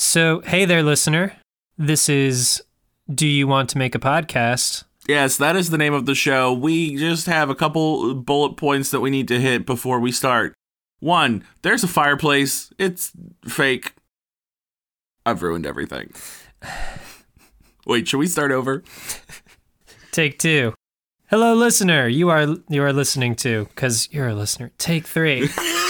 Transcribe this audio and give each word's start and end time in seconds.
So, 0.00 0.40
hey 0.46 0.64
there, 0.64 0.82
listener. 0.82 1.34
This 1.76 2.08
is 2.08 2.62
Do 3.14 3.28
You 3.28 3.46
Want 3.46 3.68
to 3.68 3.78
Make 3.78 3.94
a 3.94 3.98
Podcast? 3.98 4.84
Yes, 5.06 5.36
that 5.36 5.56
is 5.56 5.68
the 5.68 5.76
name 5.76 5.92
of 5.92 6.06
the 6.06 6.14
show. 6.14 6.54
We 6.54 6.96
just 6.96 7.26
have 7.26 7.50
a 7.50 7.54
couple 7.54 8.14
bullet 8.14 8.56
points 8.56 8.90
that 8.92 9.00
we 9.00 9.10
need 9.10 9.28
to 9.28 9.38
hit 9.38 9.66
before 9.66 10.00
we 10.00 10.10
start. 10.10 10.54
One, 11.00 11.44
there's 11.60 11.84
a 11.84 11.86
fireplace. 11.86 12.72
It's 12.78 13.12
fake. 13.46 13.92
I've 15.26 15.42
ruined 15.42 15.66
everything. 15.66 16.14
Wait, 17.86 18.08
should 18.08 18.18
we 18.18 18.26
start 18.26 18.52
over? 18.52 18.82
Take 20.12 20.38
two. 20.38 20.72
Hello, 21.28 21.52
listener. 21.54 22.08
You 22.08 22.30
are 22.30 22.56
you 22.70 22.82
are 22.82 22.94
listening 22.94 23.34
to 23.36 23.66
because 23.66 24.08
you're 24.10 24.28
a 24.28 24.34
listener. 24.34 24.72
Take 24.78 25.06
three. 25.06 25.50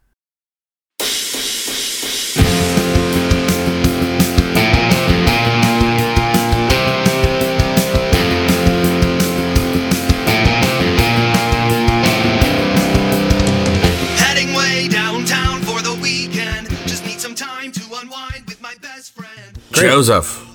Friend. 19.71 19.91
Joseph, 19.91 20.47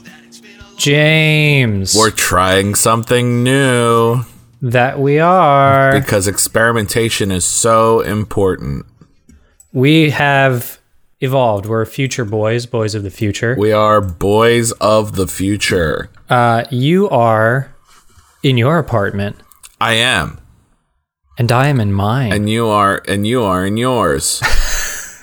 James. 0.76 1.94
we're 1.96 2.10
trying 2.10 2.74
something 2.74 3.42
new 3.42 4.22
that 4.62 4.98
we 4.98 5.18
are. 5.18 5.92
because 5.98 6.26
experimentation 6.26 7.30
is 7.30 7.44
so 7.44 8.00
important. 8.00 8.86
We 9.72 10.10
have 10.10 10.78
evolved. 11.20 11.66
We're 11.66 11.84
future 11.86 12.24
boys, 12.24 12.66
boys 12.66 12.94
of 12.94 13.02
the 13.02 13.10
future. 13.10 13.54
We 13.58 13.72
are 13.72 14.00
boys 14.00 14.72
of 14.72 15.16
the 15.16 15.26
future. 15.26 16.10
Uh, 16.28 16.64
you 16.70 17.08
are 17.10 17.74
in 18.42 18.56
your 18.56 18.78
apartment, 18.78 19.36
I 19.80 19.94
am. 19.94 20.38
and 21.38 21.50
I 21.52 21.68
am 21.68 21.80
in 21.80 21.92
mine. 21.92 22.32
And 22.32 22.48
you 22.48 22.68
are 22.68 23.02
and 23.08 23.26
you 23.26 23.42
are 23.42 23.66
in 23.66 23.76
yours. 23.76 24.40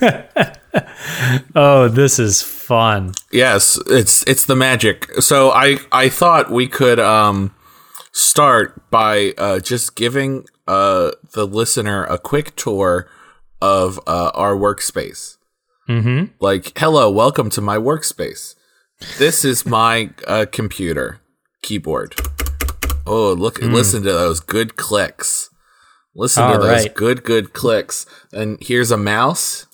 oh, 1.54 1.88
this 1.88 2.18
is 2.18 2.42
fun. 2.64 3.12
yes, 3.30 3.78
it's 3.86 4.22
it's 4.26 4.46
the 4.46 4.56
magic. 4.56 5.10
So 5.20 5.50
I 5.50 5.78
I 5.92 6.08
thought 6.08 6.50
we 6.50 6.66
could 6.66 6.98
um 6.98 7.54
start 8.12 8.90
by 8.90 9.34
uh 9.38 9.60
just 9.60 9.94
giving 9.96 10.46
uh 10.66 11.12
the 11.32 11.46
listener 11.46 12.04
a 12.04 12.18
quick 12.18 12.56
tour 12.56 13.08
of 13.60 13.98
uh 14.06 14.30
our 14.34 14.54
workspace. 14.56 15.36
Mm-hmm. 15.88 16.32
like 16.40 16.72
hello 16.78 17.10
welcome 17.10 17.50
to 17.50 17.60
my 17.60 17.76
workspace 17.76 18.54
this 19.18 19.44
is 19.44 19.66
my 19.66 20.08
uh, 20.26 20.46
computer 20.50 21.20
keyboard 21.60 22.14
oh 23.06 23.34
look 23.34 23.60
listen 23.60 24.02
to 24.02 24.10
those 24.10 24.40
good 24.40 24.76
clicks 24.76 25.50
listen 26.16 26.42
to 26.48 26.54
Hmm. 26.56 26.62
Those 26.62 26.84
right. 26.86 26.94
good 26.94 27.22
good 27.22 27.52
clicks 27.52 28.06
and 28.32 28.56
here's 28.62 28.90
a 28.90 28.96
mouse 28.96 29.66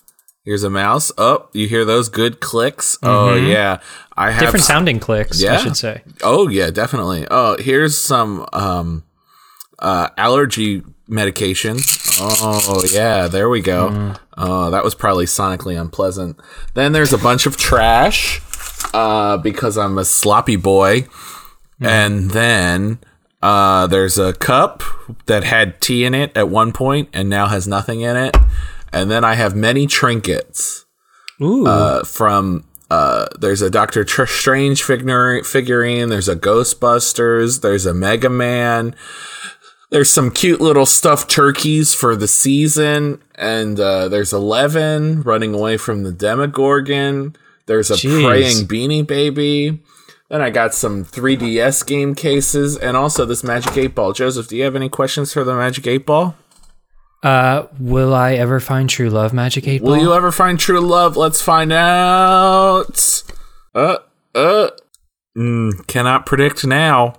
here's 0.43 0.63
a 0.63 0.69
mouse 0.69 1.11
oh 1.17 1.47
you 1.53 1.67
hear 1.67 1.85
those 1.85 2.09
good 2.09 2.39
clicks 2.39 2.97
oh 3.03 3.35
yeah 3.35 3.79
i 4.17 4.25
have 4.31 4.33
Mm-hmm. 4.33 4.45
Different 4.45 4.65
sounding 4.65 4.99
clicks, 4.99 5.41
Yeah. 5.41 5.53
I 5.53 5.57
should 5.57 5.77
say. 5.77 6.01
Oh 6.23 6.47
yeah, 6.47 6.69
definitely. 6.71 7.27
Oh, 7.31 7.57
here's 7.59 7.97
some 7.97 8.45
um 8.53 9.03
uh 9.79 10.09
allergy 10.17 10.83
medication. 11.07 11.77
Oh 12.19 12.83
yeah, 12.93 13.27
there 13.27 13.49
we 13.49 13.61
go. 13.61 13.89
Mm. 13.89 14.19
Oh, 14.37 14.69
that 14.71 14.83
was 14.83 14.93
probably 14.95 15.25
sonically 15.25 15.79
unpleasant. 15.79 16.39
Then 16.75 16.91
there's 16.91 17.13
a 17.13 17.17
bunch 17.17 17.45
of 17.45 17.57
trash 17.57 18.41
uh 18.93 19.37
because 19.37 19.77
I'm 19.77 19.97
a 19.97 20.05
sloppy 20.05 20.55
boy. 20.55 21.01
Mm. 21.81 21.87
And 21.87 22.31
then 22.31 22.99
uh 23.41 23.87
there's 23.87 24.17
a 24.19 24.33
cup 24.33 24.83
that 25.25 25.43
had 25.43 25.81
tea 25.81 26.03
in 26.05 26.13
it 26.13 26.35
at 26.37 26.49
one 26.49 26.71
point 26.73 27.09
and 27.13 27.27
now 27.29 27.47
has 27.47 27.67
nothing 27.67 28.01
in 28.01 28.15
it. 28.17 28.35
And 28.93 29.09
then 29.09 29.23
I 29.23 29.35
have 29.35 29.55
many 29.55 29.87
trinkets 29.87 30.85
Ooh. 31.41 31.65
uh, 31.65 32.03
from 32.03 32.65
uh, 32.89 33.27
there's 33.39 33.61
a 33.61 33.69
Doctor 33.69 34.03
Tr- 34.03 34.25
Strange 34.25 34.83
figure- 34.83 35.43
figurine. 35.43 36.09
There's 36.09 36.27
a 36.27 36.35
Ghostbusters. 36.35 37.61
There's 37.61 37.85
a 37.85 37.93
Mega 37.93 38.29
Man. 38.29 38.95
There's 39.91 40.09
some 40.09 40.31
cute 40.31 40.61
little 40.61 40.85
stuffed 40.85 41.29
turkeys 41.29 41.93
for 41.93 42.15
the 42.15 42.27
season, 42.27 43.21
and 43.35 43.79
uh, 43.79 44.07
there's 44.07 44.31
Eleven 44.33 45.21
running 45.23 45.53
away 45.53 45.77
from 45.77 46.03
the 46.03 46.11
Demogorgon. 46.13 47.35
There's 47.65 47.91
a 47.91 47.95
Jeez. 47.95 48.25
praying 48.25 48.67
Beanie 48.67 49.05
Baby. 49.05 49.79
Then 50.29 50.41
I 50.41 50.49
got 50.49 50.73
some 50.73 51.03
3DS 51.03 51.85
game 51.85 52.15
cases, 52.15 52.77
and 52.77 52.95
also 52.95 53.25
this 53.25 53.43
Magic 53.43 53.75
Eight 53.77 53.93
Ball. 53.95 54.13
Joseph, 54.13 54.47
do 54.47 54.55
you 54.55 54.63
have 54.63 54.77
any 54.77 54.87
questions 54.87 55.33
for 55.33 55.43
the 55.43 55.53
Magic 55.55 55.85
Eight 55.87 56.05
Ball? 56.05 56.35
Uh, 57.23 57.67
will 57.79 58.13
I 58.13 58.33
ever 58.33 58.59
find 58.59 58.89
true 58.89 59.09
love, 59.09 59.33
Magic 59.33 59.67
8 59.67 59.81
Ball? 59.81 59.91
Will 59.91 60.01
you 60.01 60.13
ever 60.13 60.31
find 60.31 60.59
true 60.59 60.79
love? 60.79 61.17
Let's 61.17 61.41
find 61.41 61.71
out. 61.71 63.23
Uh, 63.75 63.97
uh. 64.35 64.69
Mm, 65.37 65.87
cannot 65.87 66.25
predict 66.25 66.65
now. 66.65 67.15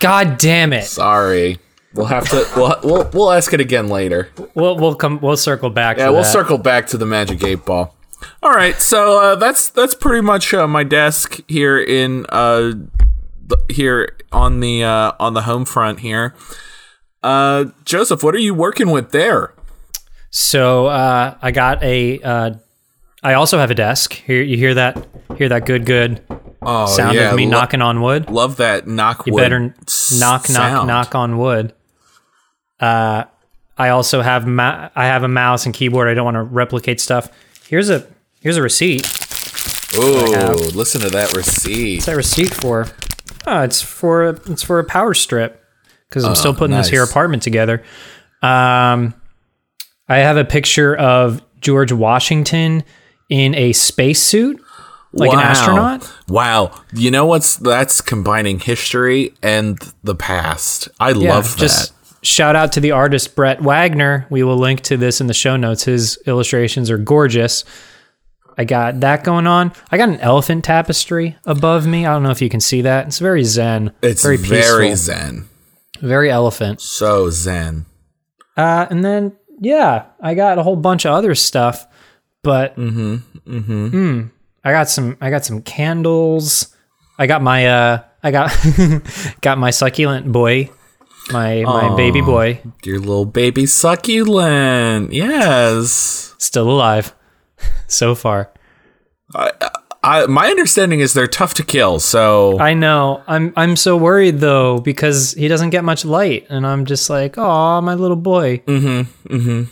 God 0.00 0.36
damn 0.38 0.72
it. 0.72 0.84
Sorry. 0.84 1.58
We'll 1.94 2.06
have 2.06 2.28
to. 2.28 2.46
We'll 2.54 2.76
we'll, 2.84 3.10
we'll 3.14 3.32
ask 3.32 3.54
it 3.54 3.60
again 3.60 3.88
later. 3.88 4.28
We'll, 4.54 4.76
we'll 4.76 4.94
come, 4.94 5.18
we'll 5.20 5.38
circle 5.38 5.70
back. 5.70 5.96
Yeah, 5.96 6.06
for 6.08 6.12
we'll 6.12 6.22
that. 6.22 6.32
circle 6.32 6.58
back 6.58 6.88
to 6.88 6.98
the 6.98 7.06
magic 7.06 7.42
eight 7.42 7.64
ball. 7.64 7.96
All 8.42 8.50
right, 8.50 8.74
so 8.80 9.18
uh, 9.20 9.34
that's 9.36 9.70
that's 9.70 9.94
pretty 9.94 10.20
much 10.20 10.52
uh, 10.52 10.66
my 10.66 10.84
desk 10.84 11.40
here 11.48 11.78
in 11.78 12.26
uh 12.28 12.72
th- 13.48 13.60
here 13.70 14.16
on 14.30 14.60
the 14.60 14.84
uh, 14.84 15.12
on 15.18 15.32
the 15.32 15.42
home 15.42 15.64
front 15.64 16.00
here. 16.00 16.34
Uh, 17.22 17.66
Joseph, 17.84 18.22
what 18.22 18.34
are 18.34 18.38
you 18.40 18.54
working 18.54 18.90
with 18.90 19.10
there? 19.10 19.52
So, 20.30 20.86
uh, 20.86 21.36
I 21.40 21.50
got 21.50 21.82
a, 21.82 22.20
uh, 22.20 22.50
I 23.22 23.34
also 23.34 23.58
have 23.58 23.70
a 23.70 23.74
desk. 23.74 24.12
Here, 24.12 24.42
you 24.42 24.56
hear 24.56 24.74
that, 24.74 25.06
hear 25.36 25.48
that 25.48 25.66
good, 25.66 25.86
good 25.86 26.22
Oh, 26.62 26.86
sound 26.86 27.16
yeah, 27.16 27.30
of 27.30 27.36
me 27.36 27.44
lo- 27.44 27.50
knocking 27.52 27.80
on 27.82 28.02
wood? 28.02 28.28
Love 28.30 28.56
that 28.56 28.86
knock. 28.86 29.26
You 29.26 29.32
wood 29.34 29.40
better 29.40 29.60
knock, 30.18 30.48
knock, 30.50 30.86
knock 30.86 31.14
on 31.14 31.38
wood. 31.38 31.72
Uh, 32.80 33.24
I 33.78 33.90
also 33.90 34.20
have 34.22 34.46
ma- 34.46 34.88
I 34.96 35.06
have 35.06 35.22
a 35.22 35.28
mouse 35.28 35.64
and 35.64 35.74
keyboard. 35.74 36.08
I 36.08 36.14
don't 36.14 36.24
want 36.24 36.34
to 36.36 36.42
replicate 36.42 37.00
stuff. 37.00 37.28
Here's 37.68 37.88
a 37.90 38.06
here's 38.40 38.56
a 38.56 38.62
receipt. 38.62 39.06
Oh, 39.94 40.56
listen 40.74 41.00
to 41.02 41.10
that 41.10 41.34
receipt. 41.34 41.96
What's 41.98 42.06
that 42.06 42.16
receipt 42.16 42.52
for? 42.54 42.88
Oh, 43.46 43.62
it's 43.62 43.80
for 43.80 44.24
a, 44.24 44.30
it's 44.50 44.62
for 44.62 44.78
a 44.78 44.84
power 44.84 45.14
strip 45.14 45.62
because 46.08 46.24
I'm 46.24 46.34
still 46.36 46.54
putting 46.54 46.76
this 46.76 46.88
here 46.88 47.00
Oh, 47.02 47.04
apartment 47.04 47.42
together. 47.42 47.82
Um, 48.42 49.14
I 50.08 50.18
have 50.18 50.36
a 50.36 50.44
picture 50.44 50.94
of 50.96 51.42
George 51.60 51.92
Washington 51.92 52.84
in 53.28 53.54
a 53.56 53.72
spacesuit, 53.72 54.60
like 55.12 55.32
an 55.32 55.40
astronaut. 55.40 56.08
Wow. 56.28 56.80
You 56.92 57.10
know 57.10 57.26
what's 57.26 57.56
that's 57.56 58.00
combining 58.00 58.60
history 58.60 59.34
and 59.42 59.78
the 60.04 60.14
past. 60.14 60.88
I 61.00 61.10
Yeah, 61.10 61.34
love 61.34 61.52
that. 61.54 61.58
just 61.60 61.92
shout 62.24 62.54
out 62.54 62.72
to 62.72 62.80
the 62.80 62.92
artist 62.92 63.34
Brett 63.34 63.60
Wagner. 63.62 64.26
We 64.30 64.42
will 64.44 64.58
link 64.58 64.80
to 64.82 64.96
this 64.96 65.20
in 65.20 65.26
the 65.26 65.34
show 65.34 65.56
notes. 65.56 65.84
His 65.84 66.18
illustrations 66.26 66.88
are 66.90 66.98
gorgeous. 66.98 67.64
I 68.58 68.64
got 68.64 69.00
that 69.00 69.22
going 69.24 69.46
on. 69.46 69.72
I 69.90 69.98
got 69.98 70.08
an 70.08 70.20
elephant 70.20 70.64
tapestry 70.64 71.36
above 71.44 71.86
me. 71.86 72.06
I 72.06 72.12
don't 72.12 72.22
know 72.22 72.30
if 72.30 72.40
you 72.40 72.48
can 72.48 72.60
see 72.60 72.82
that. 72.82 73.06
It's 73.08 73.18
very 73.18 73.42
zen. 73.44 73.92
It's 74.02 74.22
very 74.22 74.36
very, 74.38 74.94
zen. 74.94 75.48
Very 76.00 76.30
elephant. 76.30 76.80
So 76.80 77.30
zen. 77.30 77.86
Uh, 78.56 78.86
and 78.90 79.04
then 79.04 79.32
yeah, 79.60 80.06
I 80.20 80.34
got 80.34 80.58
a 80.58 80.62
whole 80.62 80.76
bunch 80.76 81.04
of 81.06 81.12
other 81.12 81.34
stuff, 81.34 81.86
but 82.42 82.76
Mm-hmm. 82.76 83.16
Mm-hmm. 83.46 83.86
mm, 83.88 84.30
I 84.64 84.72
got 84.72 84.88
some. 84.88 85.16
I 85.20 85.30
got 85.30 85.44
some 85.44 85.62
candles. 85.62 86.74
I 87.18 87.26
got 87.26 87.42
my. 87.42 87.66
Uh, 87.66 88.02
I 88.22 88.30
got 88.30 88.50
got 89.40 89.58
my 89.58 89.70
succulent 89.70 90.30
boy, 90.32 90.70
my 91.32 91.62
my 91.62 91.94
baby 91.96 92.20
boy, 92.20 92.60
Your 92.84 92.98
little 92.98 93.24
baby 93.24 93.66
succulent. 93.66 95.12
Yes. 95.12 96.34
still 96.38 96.68
alive 96.70 97.14
so 97.86 98.14
far. 98.14 98.50
I, 99.34 99.52
my 100.28 100.48
understanding 100.48 101.00
is 101.00 101.12
they're 101.14 101.26
tough 101.26 101.54
to 101.54 101.62
kill. 101.64 101.98
So 102.00 102.58
I 102.60 102.74
know. 102.74 103.22
I'm 103.26 103.52
I'm 103.56 103.76
so 103.76 103.96
worried 103.96 104.38
though 104.40 104.78
because 104.80 105.32
he 105.32 105.48
doesn't 105.48 105.70
get 105.70 105.84
much 105.84 106.04
light, 106.04 106.46
and 106.48 106.66
I'm 106.66 106.84
just 106.84 107.10
like, 107.10 107.36
oh, 107.38 107.80
my 107.80 107.94
little 107.94 108.16
boy. 108.16 108.58
Mm-hmm. 108.66 109.34
Mm-hmm. 109.34 109.62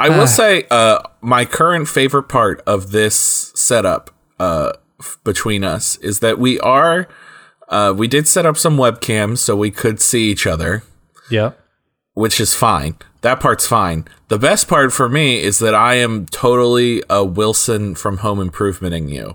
I 0.00 0.10
will 0.10 0.28
say, 0.28 0.64
uh, 0.70 1.00
my 1.20 1.44
current 1.44 1.88
favorite 1.88 2.28
part 2.28 2.62
of 2.68 2.92
this 2.92 3.16
setup 3.56 4.14
uh, 4.38 4.74
f- 5.00 5.18
between 5.24 5.64
us 5.64 5.96
is 5.96 6.20
that 6.20 6.38
we 6.38 6.60
are, 6.60 7.08
uh, 7.68 7.92
we 7.96 8.06
did 8.06 8.28
set 8.28 8.46
up 8.46 8.56
some 8.56 8.76
webcams 8.76 9.38
so 9.38 9.56
we 9.56 9.72
could 9.72 10.00
see 10.00 10.30
each 10.30 10.46
other, 10.46 10.84
Yep. 11.30 11.58
which 12.14 12.40
is 12.40 12.54
fine. 12.54 12.94
That 13.22 13.40
part's 13.40 13.66
fine. 13.66 14.04
The 14.28 14.38
best 14.38 14.68
part 14.68 14.92
for 14.92 15.08
me 15.08 15.42
is 15.42 15.58
that 15.58 15.74
I 15.74 15.94
am 15.94 16.26
totally 16.26 17.02
a 17.10 17.24
Wilson 17.24 17.96
from 17.96 18.18
Home 18.18 18.38
Improvementing 18.38 19.08
you. 19.10 19.34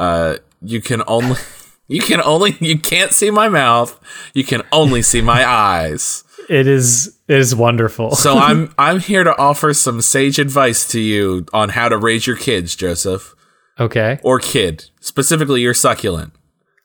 Uh, 0.00 0.36
you 0.62 0.80
can 0.80 1.02
only, 1.06 1.36
you 1.88 2.00
can 2.00 2.22
only, 2.22 2.56
you 2.58 2.78
can't 2.78 3.12
see 3.12 3.30
my 3.30 3.48
mouth. 3.48 4.00
You 4.34 4.44
can 4.44 4.62
only 4.72 5.02
see 5.02 5.20
my 5.20 5.46
eyes. 5.46 6.24
It 6.48 6.66
is 6.66 7.16
it 7.28 7.38
is 7.38 7.54
wonderful. 7.54 8.16
So 8.16 8.36
I'm 8.48 8.74
I'm 8.76 8.98
here 8.98 9.22
to 9.22 9.36
offer 9.38 9.72
some 9.74 10.00
sage 10.00 10.38
advice 10.38 10.88
to 10.88 10.98
you 10.98 11.46
on 11.52 11.68
how 11.68 11.88
to 11.88 11.96
raise 11.96 12.26
your 12.26 12.36
kids, 12.36 12.74
Joseph. 12.74 13.34
okay. 13.78 14.18
Or 14.24 14.40
kid. 14.40 14.86
Specifically 15.00 15.60
your 15.60 15.74
succulent. 15.74 16.32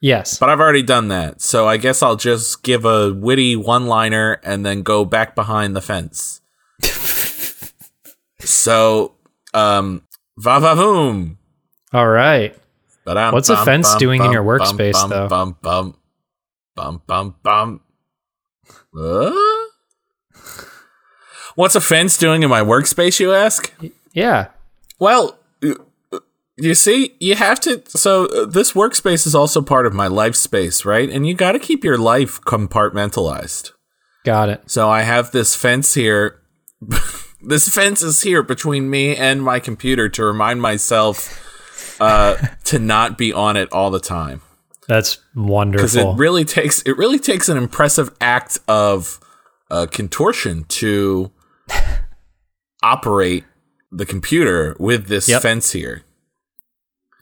Yes. 0.02 0.38
But 0.38 0.50
I've 0.50 0.60
already 0.60 0.84
done 0.84 1.08
that. 1.08 1.42
So 1.42 1.68
I 1.68 1.78
guess 1.78 2.04
I'll 2.04 2.18
just 2.18 2.62
give 2.62 2.86
a 2.86 3.12
witty 3.12 3.56
one-liner 3.56 4.40
and 4.44 4.64
then 4.64 4.84
go 4.84 5.04
back 5.04 5.34
behind 5.34 5.76
the 5.76 5.82
fence. 5.82 6.42
so 8.42 9.14
um 9.54 10.04
va 10.38 10.60
va 10.60 10.76
voom. 10.76 11.38
All 11.92 12.08
right. 12.08 12.56
Ba-dum, 13.06 13.34
What's 13.34 13.50
a 13.50 13.64
fence 13.64 13.92
bum, 13.92 14.00
doing 14.00 14.24
in 14.26 14.32
your 14.32 14.44
workspace, 14.44 14.94
bum, 14.94 15.10
though? 15.10 15.28
Bum 15.28 15.58
bum 15.62 15.96
bum 16.76 17.02
bum 17.06 17.36
bum. 17.44 17.82
Uh? 18.98 19.32
What's 21.56 21.76
a 21.76 21.82
fence 21.82 22.18
doing 22.18 22.44
in 22.44 22.50
my 22.50 22.62
workspace, 22.62 23.20
you 23.20 23.34
ask? 23.34 23.72
Yeah. 24.14 24.48
Well, 25.00 25.38
you- 25.62 25.86
you 26.58 26.74
see, 26.74 27.16
you 27.20 27.36
have 27.36 27.60
to. 27.62 27.82
So, 27.88 28.26
uh, 28.28 28.46
this 28.46 28.74
workspace 28.74 29.28
is 29.28 29.36
also 29.36 29.62
part 29.62 29.86
of 29.86 29.94
my 29.94 30.08
life 30.08 30.36
space, 30.36 30.84
right? 30.86 31.10
And 31.10 31.28
you 31.28 31.34
got 31.34 31.52
to 31.52 31.60
keep 31.60 31.84
your 31.84 31.98
life 31.98 32.42
compartmentalized. 32.42 33.72
Got 34.24 34.50
it. 34.50 34.62
So, 34.66 34.90
I 34.90 35.02
have 35.04 35.32
this 35.32 35.54
fence 35.56 35.94
here. 35.94 36.40
this 37.42 37.70
fence 37.70 38.02
is 38.02 38.22
here 38.24 38.42
between 38.42 38.90
me 38.90 39.16
and 39.16 39.44
my 39.44 39.60
computer 39.60 40.08
to 40.10 40.24
remind 40.24 40.62
myself 40.62 41.42
uh, 42.00 42.36
to 42.66 42.80
not 42.80 43.18
be 43.18 43.32
on 43.34 43.58
it 43.58 43.72
all 43.72 43.90
the 43.92 44.00
time. 44.00 44.42
That's 44.88 45.18
wonderful. 45.36 45.84
Because 45.84 45.96
it 45.96 46.18
really 46.20 46.46
takes 46.46 46.82
it 46.84 46.98
really 46.98 47.20
takes 47.20 47.50
an 47.50 47.58
impressive 47.58 48.16
act 48.22 48.60
of 48.68 49.20
uh, 49.72 49.88
contortion 49.88 50.66
to 50.66 51.32
operate 52.84 53.44
the 53.92 54.06
computer 54.06 54.76
with 54.80 55.08
this 55.08 55.28
Yep. 55.28 55.42
fence 55.42 55.72
here. 55.72 56.04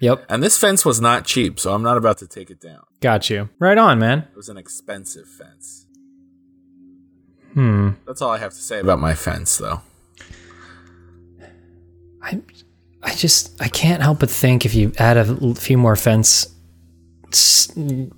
yep. 0.02 0.26
And 0.28 0.44
this 0.44 0.58
fence 0.58 0.84
was 0.84 1.00
not 1.00 1.26
cheap, 1.26 1.60
so 1.60 1.74
I'm 1.74 1.84
not 1.84 1.96
about 1.98 2.18
to 2.18 2.28
take 2.28 2.50
it 2.50 2.60
down. 2.60 2.84
Got 3.00 3.30
you. 3.30 3.50
Right 3.60 3.78
on, 3.78 4.00
man. 4.00 4.28
It 4.32 4.36
was 4.36 4.50
an 4.50 4.58
expensive 4.58 5.28
fence. 5.28 5.86
Hmm. 7.54 7.92
That's 8.06 8.22
all 8.22 8.32
I 8.32 8.40
have 8.40 8.52
to 8.54 8.62
say 8.62 8.80
about 8.80 9.00
my 9.00 9.14
fence, 9.14 9.56
though. 9.58 9.82
I 12.22 12.42
I 13.04 13.14
just 13.16 13.62
I 13.62 13.68
can't 13.68 14.02
help 14.02 14.20
but 14.20 14.30
think 14.30 14.66
if 14.66 14.74
you 14.74 14.94
add 14.98 15.18
a 15.18 15.54
few 15.56 15.78
more 15.78 15.96
fence 15.96 16.48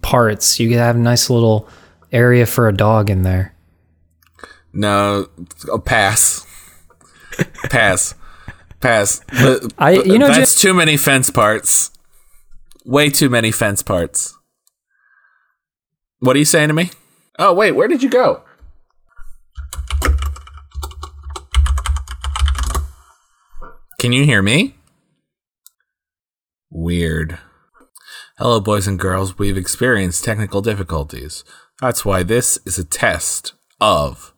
parts, 0.02 0.60
you 0.60 0.70
could 0.70 0.78
have 0.78 0.96
a 0.96 1.00
nice 1.00 1.30
little 1.30 1.68
area 2.12 2.46
for 2.46 2.68
a 2.68 2.74
dog 2.76 3.10
in 3.10 3.24
there. 3.24 3.56
No, 4.74 5.28
oh, 5.70 5.80
pass, 5.80 6.46
pass, 7.70 8.14
pass. 8.82 9.22
But- 9.42 9.74
I- 9.78 9.92
you 10.04 10.20
know, 10.20 10.28
that's 10.28 10.60
too 10.62 10.74
many 10.74 10.98
fence 10.98 11.30
parts. 11.30 11.92
Way 12.86 13.10
too 13.10 13.30
many 13.30 13.52
fence 13.52 13.82
parts. 13.82 14.38
What 16.20 16.36
are 16.36 16.40
you 16.40 16.46
saying 16.46 16.68
to 16.68 16.74
me? 16.74 16.92
Oh 17.40 17.54
wait, 17.54 17.72
where 17.72 17.88
did 17.88 18.04
you 18.04 18.10
go? 18.10 18.44
Can 24.00 24.12
you 24.12 24.26
hear 24.26 24.42
me? 24.42 24.76
Weird. 26.70 27.40
Hello, 28.38 28.60
boys 28.60 28.88
and 28.88 29.00
girls. 29.00 29.38
We've 29.38 29.58
experienced 29.58 30.24
technical 30.26 30.62
difficulties. 30.62 31.44
That's 31.82 32.04
why 32.04 32.24
this 32.24 32.60
is 32.66 32.78
a 32.78 32.84
test 32.84 33.54
of 33.80 34.34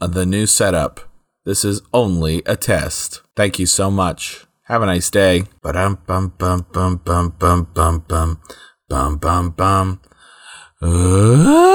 the 0.00 0.24
new 0.24 0.46
setup. 0.46 1.00
This 1.44 1.64
is 1.64 1.82
only 1.92 2.42
a 2.46 2.56
test. 2.56 3.22
Thank 3.34 3.58
you 3.58 3.66
so 3.66 3.90
much. 3.90 4.46
Have 4.64 4.82
a 4.82 4.86
nice 4.86 5.10
day. 5.10 5.44
Bum 5.62 5.98
bum 6.06 6.34
bum 6.38 6.66
bum 6.72 6.96
bum 7.04 7.36
bum 7.38 8.04
bum 8.08 8.40
bum 8.88 9.18
bum 9.18 9.50
bum. 9.50 10.00
Uh, 10.80 11.66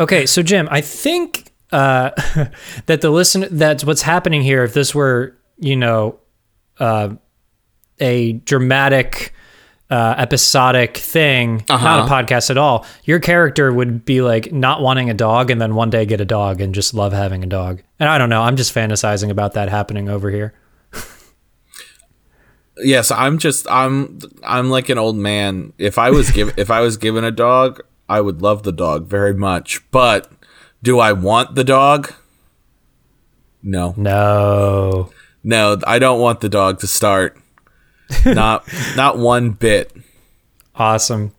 Okay, 0.00 0.24
so 0.24 0.42
Jim, 0.42 0.66
I 0.70 0.80
think 0.80 1.49
uh, 1.72 2.10
that 2.86 3.00
the 3.00 3.10
listen 3.10 3.46
that's 3.50 3.84
what's 3.84 4.02
happening 4.02 4.42
here. 4.42 4.64
If 4.64 4.74
this 4.74 4.94
were, 4.94 5.36
you 5.58 5.76
know, 5.76 6.18
uh, 6.78 7.10
a 8.00 8.32
dramatic, 8.32 9.34
uh, 9.90 10.14
episodic 10.18 10.96
thing, 10.96 11.64
not 11.68 11.70
Uh-huh. 11.70 12.06
a 12.06 12.08
podcast 12.08 12.48
at 12.50 12.56
all, 12.58 12.86
your 13.04 13.18
character 13.18 13.72
would 13.72 14.04
be 14.04 14.22
like 14.22 14.52
not 14.52 14.80
wanting 14.80 15.10
a 15.10 15.14
dog, 15.14 15.50
and 15.50 15.60
then 15.60 15.74
one 15.74 15.90
day 15.90 16.06
get 16.06 16.20
a 16.20 16.24
dog 16.24 16.60
and 16.60 16.74
just 16.74 16.94
love 16.94 17.12
having 17.12 17.42
a 17.42 17.46
dog. 17.46 17.82
And 17.98 18.08
I 18.08 18.16
don't 18.16 18.30
know. 18.30 18.42
I'm 18.42 18.56
just 18.56 18.74
fantasizing 18.74 19.30
about 19.30 19.54
that 19.54 19.68
happening 19.68 20.08
over 20.08 20.30
here. 20.30 20.54
yes, 22.78 23.10
I'm 23.10 23.38
just 23.38 23.66
I'm 23.70 24.18
I'm 24.42 24.70
like 24.70 24.88
an 24.88 24.98
old 24.98 25.16
man. 25.16 25.72
If 25.78 25.98
I 25.98 26.10
was 26.10 26.30
given 26.30 26.54
if 26.58 26.70
I 26.70 26.80
was 26.80 26.96
given 26.96 27.24
a 27.24 27.30
dog, 27.30 27.80
I 28.08 28.20
would 28.20 28.42
love 28.42 28.62
the 28.62 28.72
dog 28.72 29.06
very 29.06 29.34
much. 29.34 29.80
But 29.90 30.30
do 30.82 30.98
I 30.98 31.12
want 31.12 31.54
the 31.54 31.64
dog? 31.64 32.12
No. 33.62 33.94
No. 33.96 35.10
No, 35.42 35.78
I 35.86 35.98
don't 35.98 36.20
want 36.20 36.40
the 36.40 36.48
dog 36.48 36.80
to 36.80 36.86
start. 36.86 37.38
Not 38.26 38.66
not 38.96 39.18
one 39.18 39.50
bit. 39.50 39.92
Awesome. 40.74 41.32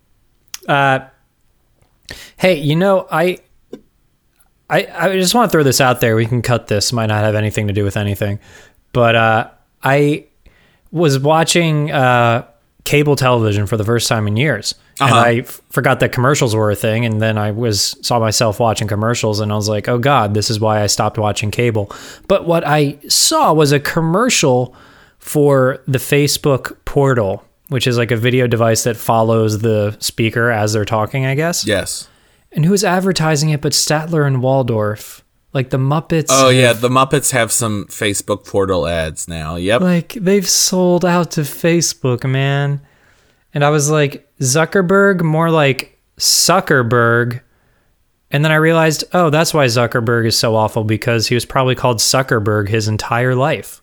Uh, 0.67 0.99
hey, 2.37 2.59
you 2.59 2.75
know, 2.75 3.07
I, 3.11 3.39
I, 4.69 4.87
I 4.93 5.13
just 5.13 5.33
want 5.33 5.49
to 5.49 5.51
throw 5.51 5.63
this 5.63 5.81
out 5.81 6.01
there. 6.01 6.15
We 6.15 6.25
can 6.25 6.41
cut 6.41 6.67
this. 6.67 6.93
Might 6.93 7.07
not 7.07 7.23
have 7.23 7.35
anything 7.35 7.67
to 7.67 7.73
do 7.73 7.83
with 7.83 7.97
anything, 7.97 8.39
but 8.93 9.15
uh, 9.15 9.49
I 9.83 10.25
was 10.91 11.19
watching 11.19 11.91
uh, 11.91 12.45
cable 12.83 13.15
television 13.15 13.67
for 13.67 13.77
the 13.77 13.83
first 13.83 14.07
time 14.07 14.27
in 14.27 14.37
years, 14.37 14.75
and 15.01 15.11
Uh-huh. 15.11 15.19
I 15.25 15.33
f- 15.39 15.61
forgot 15.69 15.99
that 15.99 16.11
commercials 16.11 16.55
were 16.55 16.71
a 16.71 16.75
thing. 16.75 17.05
And 17.05 17.21
then 17.21 17.37
I 17.37 17.51
was 17.51 17.95
saw 18.01 18.19
myself 18.19 18.59
watching 18.59 18.87
commercials, 18.87 19.39
and 19.39 19.51
I 19.51 19.55
was 19.55 19.67
like, 19.67 19.87
"Oh 19.89 19.97
God, 19.97 20.33
this 20.33 20.49
is 20.49 20.59
why 20.59 20.81
I 20.81 20.87
stopped 20.87 21.17
watching 21.17 21.51
cable." 21.51 21.91
But 22.27 22.45
what 22.45 22.65
I 22.65 22.97
saw 23.07 23.51
was 23.53 23.71
a 23.71 23.79
commercial 23.79 24.75
for 25.19 25.81
the 25.87 25.97
Facebook 25.99 26.75
portal, 26.85 27.43
which 27.69 27.87
is 27.87 27.97
like 27.97 28.11
a 28.11 28.15
video 28.17 28.47
device 28.47 28.83
that 28.83 28.97
follows 28.97 29.59
the 29.59 29.95
speaker 29.99 30.49
as 30.51 30.73
they're 30.73 30.85
talking, 30.85 31.25
I 31.25 31.35
guess. 31.35 31.65
Yes. 31.65 32.07
And 32.53 32.65
who's 32.65 32.83
advertising 32.83 33.49
it 33.49 33.61
but 33.61 33.71
Statler 33.71 34.25
and 34.27 34.41
Waldorf? 34.41 35.23
Like 35.53 35.69
the 35.69 35.77
Muppets. 35.77 36.27
Oh 36.29 36.49
yeah, 36.49 36.71
the 36.73 36.89
Muppets 36.89 37.31
have 37.31 37.51
some 37.51 37.85
Facebook 37.87 38.45
portal 38.47 38.87
ads 38.87 39.27
now. 39.27 39.57
Yep. 39.57 39.81
Like 39.81 40.13
they've 40.13 40.47
sold 40.47 41.03
out 41.05 41.31
to 41.31 41.41
Facebook, 41.41 42.27
man. 42.29 42.79
And 43.53 43.65
I 43.65 43.69
was 43.69 43.89
like, 43.91 44.30
Zuckerberg, 44.41 45.21
more 45.21 45.51
like 45.51 45.99
Suckerberg. 46.17 47.41
And 48.31 48.43
then 48.43 48.51
I 48.51 48.55
realized, 48.55 49.03
oh, 49.13 49.29
that's 49.29 49.53
why 49.53 49.65
Zuckerberg 49.65 50.25
is 50.25 50.37
so 50.37 50.55
awful 50.55 50.83
because 50.83 51.27
he 51.27 51.35
was 51.35 51.45
probably 51.45 51.75
called 51.75 51.97
Suckerberg 51.97 52.69
his 52.69 52.87
entire 52.87 53.35
life. 53.35 53.81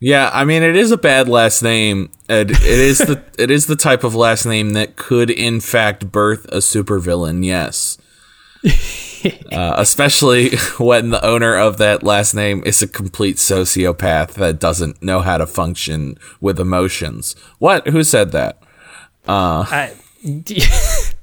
Yeah, 0.00 0.30
I 0.32 0.44
mean 0.44 0.62
it 0.62 0.76
is 0.76 0.92
a 0.92 0.96
bad 0.96 1.28
last 1.28 1.62
name. 1.62 2.10
and 2.28 2.50
It 2.50 2.62
is 2.62 2.98
the 2.98 3.22
it 3.38 3.50
is 3.50 3.66
the 3.66 3.76
type 3.76 4.04
of 4.04 4.14
last 4.14 4.46
name 4.46 4.70
that 4.70 4.96
could 4.96 5.30
in 5.30 5.60
fact 5.60 6.12
birth 6.12 6.44
a 6.46 6.58
supervillain. 6.58 7.44
Yes. 7.44 7.98
uh, 9.52 9.74
especially 9.76 10.56
when 10.78 11.10
the 11.10 11.24
owner 11.24 11.56
of 11.56 11.78
that 11.78 12.02
last 12.02 12.34
name 12.34 12.62
is 12.64 12.80
a 12.80 12.88
complete 12.88 13.36
sociopath 13.36 14.34
that 14.34 14.60
doesn't 14.60 15.02
know 15.02 15.20
how 15.20 15.38
to 15.38 15.46
function 15.46 16.16
with 16.40 16.60
emotions. 16.60 17.34
What? 17.58 17.88
Who 17.88 18.04
said 18.04 18.30
that? 18.32 18.62
I, 19.32 19.94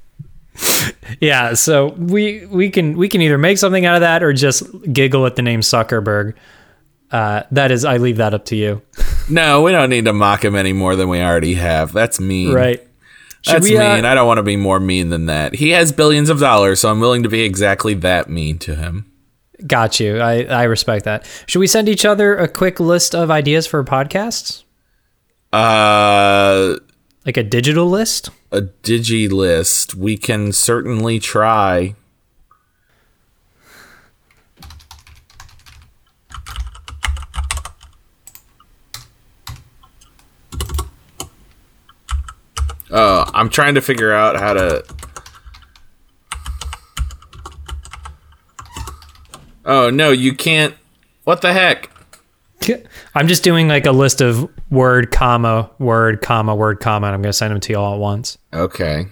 yeah, 1.20 1.54
so 1.54 1.88
we 1.88 2.46
we 2.46 2.70
can 2.70 2.96
we 2.96 3.08
can 3.08 3.22
either 3.22 3.38
make 3.38 3.58
something 3.58 3.84
out 3.84 3.96
of 3.96 4.00
that 4.02 4.22
or 4.22 4.32
just 4.32 4.64
giggle 4.92 5.26
at 5.26 5.36
the 5.36 5.42
name 5.42 5.60
Zuckerberg. 5.60 6.34
Uh, 7.10 7.42
that 7.52 7.70
is, 7.70 7.84
I 7.84 7.98
leave 7.98 8.16
that 8.16 8.34
up 8.34 8.46
to 8.46 8.56
you. 8.56 8.82
No, 9.30 9.62
we 9.62 9.70
don't 9.70 9.90
need 9.90 10.06
to 10.06 10.12
mock 10.12 10.44
him 10.44 10.56
any 10.56 10.72
more 10.72 10.96
than 10.96 11.08
we 11.08 11.20
already 11.20 11.54
have. 11.54 11.92
That's 11.92 12.20
mean. 12.20 12.52
Right. 12.52 12.82
Should 13.42 13.54
That's 13.54 13.70
we, 13.70 13.76
uh, 13.76 13.94
mean. 13.94 14.04
I 14.04 14.14
don't 14.14 14.26
want 14.26 14.38
to 14.38 14.42
be 14.42 14.56
more 14.56 14.80
mean 14.80 15.10
than 15.10 15.26
that. 15.26 15.54
He 15.54 15.70
has 15.70 15.92
billions 15.92 16.30
of 16.30 16.40
dollars, 16.40 16.80
so 16.80 16.90
I'm 16.90 16.98
willing 16.98 17.22
to 17.22 17.28
be 17.28 17.42
exactly 17.42 17.94
that 17.94 18.28
mean 18.28 18.58
to 18.58 18.74
him. 18.74 19.10
Got 19.64 20.00
you. 20.00 20.18
I, 20.18 20.42
I 20.44 20.62
respect 20.64 21.04
that. 21.04 21.24
Should 21.46 21.60
we 21.60 21.68
send 21.68 21.88
each 21.88 22.04
other 22.04 22.36
a 22.36 22.48
quick 22.48 22.80
list 22.80 23.14
of 23.14 23.30
ideas 23.30 23.66
for 23.66 23.84
podcasts? 23.84 24.64
Uh, 25.52 26.76
Like 27.26 27.36
a 27.36 27.42
digital 27.42 27.90
list? 27.90 28.30
a 28.56 28.62
digi 28.62 29.30
list. 29.30 29.94
We 29.94 30.16
can 30.16 30.52
certainly 30.52 31.18
try. 31.18 31.94
Uh, 42.90 43.28
I'm 43.34 43.50
trying 43.50 43.74
to 43.74 43.82
figure 43.82 44.12
out 44.12 44.38
how 44.38 44.54
to. 44.54 44.84
Oh 49.64 49.90
no, 49.90 50.12
you 50.12 50.34
can't. 50.34 50.74
What 51.24 51.42
the 51.42 51.52
heck? 51.52 51.90
I'm 53.14 53.28
just 53.28 53.42
doing 53.42 53.68
like 53.68 53.84
a 53.84 53.92
list 53.92 54.22
of 54.22 54.48
word, 54.70 55.10
comma, 55.10 55.70
word, 55.78 56.20
comma, 56.22 56.54
word, 56.54 56.80
comma, 56.80 57.06
and 57.08 57.14
I'm 57.14 57.22
going 57.22 57.30
to 57.30 57.36
send 57.36 57.52
them 57.52 57.60
to 57.60 57.72
you 57.72 57.78
all 57.78 57.94
at 57.94 58.00
once. 58.00 58.38
Okay. 58.52 59.06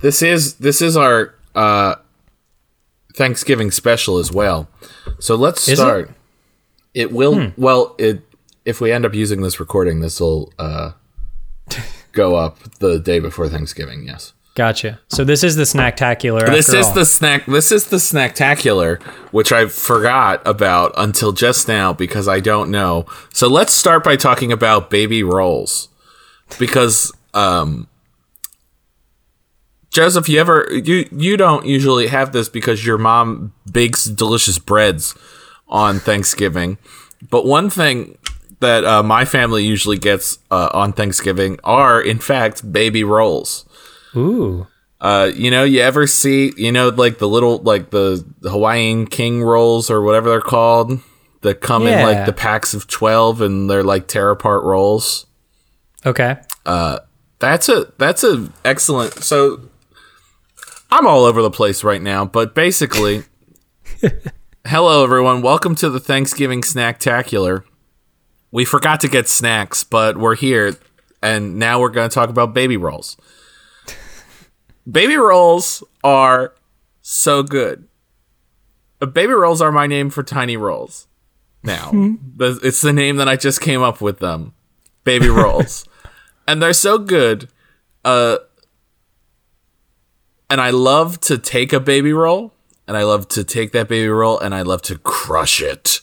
This 0.00 0.22
is 0.22 0.54
this 0.54 0.80
is 0.80 0.96
our 0.96 1.34
uh 1.54 1.96
Thanksgiving 3.16 3.70
special 3.70 4.16
as 4.18 4.32
well. 4.32 4.68
So 5.18 5.34
let's 5.34 5.68
Is 5.68 5.78
it? 5.78 5.82
start. 5.82 6.10
It, 6.94 7.12
will 7.12 7.52
well 7.56 7.94
it 7.98 8.22
if 8.64 8.80
we 8.80 8.92
end 8.92 9.04
up 9.04 9.14
using 9.14 9.42
this 9.42 9.60
recording 9.60 10.00
this 10.00 10.18
will 10.20 10.52
uh 10.58 10.92
go 12.12 12.36
up 12.36 12.58
the 12.78 12.98
day 12.98 13.20
before 13.20 13.48
Thanksgiving, 13.48 14.04
yes. 14.06 14.32
Gotcha. 14.60 15.00
So 15.08 15.24
this 15.24 15.42
is 15.42 15.56
the 15.56 15.62
snacktacular. 15.62 16.44
This 16.44 16.68
is 16.68 16.88
all. 16.88 16.92
the 16.92 17.06
snack 17.06 17.46
this 17.46 17.72
is 17.72 17.86
the 17.86 17.96
snacktacular 17.96 19.02
which 19.32 19.52
I 19.52 19.64
forgot 19.68 20.46
about 20.46 20.92
until 20.98 21.32
just 21.32 21.66
now 21.66 21.94
because 21.94 22.28
I 22.28 22.40
don't 22.40 22.70
know. 22.70 23.06
So 23.32 23.48
let's 23.48 23.72
start 23.72 24.04
by 24.04 24.16
talking 24.16 24.52
about 24.52 24.90
baby 24.90 25.22
rolls. 25.22 25.88
Because 26.58 27.10
um 27.32 27.88
Joseph, 29.88 30.28
you 30.28 30.38
ever 30.38 30.68
you 30.70 31.08
you 31.10 31.38
don't 31.38 31.64
usually 31.64 32.08
have 32.08 32.32
this 32.32 32.50
because 32.50 32.84
your 32.84 32.98
mom 32.98 33.54
bakes 33.72 34.04
delicious 34.04 34.58
breads 34.58 35.14
on 35.68 36.00
Thanksgiving. 36.00 36.76
But 37.30 37.46
one 37.46 37.70
thing 37.70 38.18
that 38.60 38.84
uh, 38.84 39.02
my 39.02 39.24
family 39.24 39.64
usually 39.64 39.96
gets 39.96 40.38
uh, 40.50 40.68
on 40.74 40.92
Thanksgiving 40.92 41.58
are, 41.64 41.98
in 41.98 42.18
fact, 42.18 42.70
baby 42.70 43.02
rolls. 43.02 43.64
Ooh. 44.16 44.66
Uh, 45.00 45.30
you 45.34 45.50
know, 45.50 45.64
you 45.64 45.80
ever 45.80 46.06
see, 46.06 46.52
you 46.56 46.70
know, 46.72 46.88
like 46.88 47.18
the 47.18 47.28
little, 47.28 47.58
like 47.58 47.90
the 47.90 48.24
Hawaiian 48.42 49.06
King 49.06 49.42
rolls 49.42 49.90
or 49.90 50.02
whatever 50.02 50.28
they're 50.28 50.40
called 50.40 51.00
that 51.40 51.62
come 51.62 51.86
in 51.86 52.04
like 52.04 52.26
the 52.26 52.34
packs 52.34 52.74
of 52.74 52.86
12 52.86 53.40
and 53.40 53.70
they're 53.70 53.82
like 53.82 54.08
tear 54.08 54.30
apart 54.30 54.62
rolls. 54.62 55.26
Okay. 56.04 56.36
That's 57.38 57.70
a, 57.70 57.92
that's 57.96 58.22
a 58.24 58.52
excellent. 58.64 59.14
So 59.14 59.70
I'm 60.90 61.06
all 61.06 61.24
over 61.24 61.40
the 61.40 61.50
place 61.50 61.82
right 61.82 62.02
now, 62.02 62.26
but 62.26 62.54
basically, 62.54 63.24
hello 64.66 65.02
everyone. 65.02 65.40
Welcome 65.40 65.74
to 65.76 65.88
the 65.88 66.00
Thanksgiving 66.00 66.60
Snacktacular. 66.60 67.64
We 68.50 68.66
forgot 68.66 69.00
to 69.00 69.08
get 69.08 69.28
snacks, 69.28 69.82
but 69.82 70.18
we're 70.18 70.34
here 70.34 70.76
and 71.22 71.58
now 71.58 71.80
we're 71.80 71.90
going 71.90 72.08
to 72.08 72.14
talk 72.14 72.28
about 72.28 72.52
baby 72.52 72.76
rolls. 72.76 73.16
Baby 74.88 75.16
rolls 75.16 75.82
are 76.04 76.54
so 77.02 77.42
good. 77.42 77.88
Uh, 79.00 79.06
Baby 79.06 79.32
rolls 79.32 79.60
are 79.62 79.72
my 79.72 79.86
name 79.86 80.10
for 80.10 80.22
tiny 80.22 80.56
rolls. 80.56 81.06
Now, 81.62 81.90
it's 82.38 82.80
the 82.80 82.92
name 82.92 83.16
that 83.16 83.28
I 83.28 83.36
just 83.36 83.60
came 83.60 83.82
up 83.82 84.00
with 84.00 84.18
them. 84.18 84.54
Baby 85.04 85.28
rolls. 85.30 85.84
and 86.46 86.62
they're 86.62 86.72
so 86.72 86.98
good. 86.98 87.48
Uh 88.04 88.38
and 90.48 90.60
I 90.60 90.70
love 90.70 91.20
to 91.20 91.38
take 91.38 91.72
a 91.72 91.80
baby 91.80 92.12
roll 92.12 92.52
and 92.88 92.96
I 92.96 93.04
love 93.04 93.28
to 93.28 93.44
take 93.44 93.72
that 93.72 93.88
baby 93.88 94.08
roll 94.08 94.38
and 94.38 94.54
I 94.54 94.62
love 94.62 94.82
to 94.82 94.98
crush 94.98 95.60
it. 95.62 96.00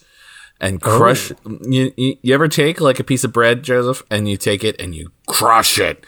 And 0.60 0.80
crush 0.80 1.30
you, 1.68 1.92
you 1.96 2.16
you 2.22 2.34
ever 2.34 2.48
take 2.48 2.80
like 2.80 2.98
a 2.98 3.04
piece 3.04 3.22
of 3.24 3.32
bread, 3.32 3.62
Joseph, 3.62 4.02
and 4.10 4.28
you 4.28 4.36
take 4.36 4.64
it 4.64 4.80
and 4.80 4.94
you 4.94 5.12
crush 5.26 5.78
it 5.78 6.04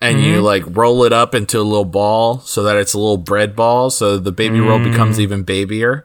and 0.00 0.20
you 0.20 0.34
mm-hmm. 0.34 0.42
like 0.44 0.62
roll 0.76 1.04
it 1.04 1.12
up 1.12 1.34
into 1.34 1.58
a 1.58 1.62
little 1.62 1.84
ball 1.84 2.38
so 2.40 2.62
that 2.62 2.76
it's 2.76 2.94
a 2.94 2.98
little 2.98 3.16
bread 3.16 3.56
ball 3.56 3.90
so 3.90 4.16
the 4.18 4.32
baby 4.32 4.60
roll 4.60 4.78
becomes 4.78 5.18
mm. 5.18 5.20
even 5.22 5.42
babier 5.42 6.04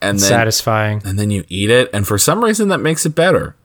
and 0.00 0.18
then 0.18 0.28
Satisfying. 0.28 1.00
and 1.04 1.18
then 1.18 1.30
you 1.30 1.44
eat 1.48 1.70
it 1.70 1.88
and 1.92 2.06
for 2.06 2.18
some 2.18 2.44
reason 2.44 2.68
that 2.68 2.78
makes 2.78 3.06
it 3.06 3.14
better 3.14 3.56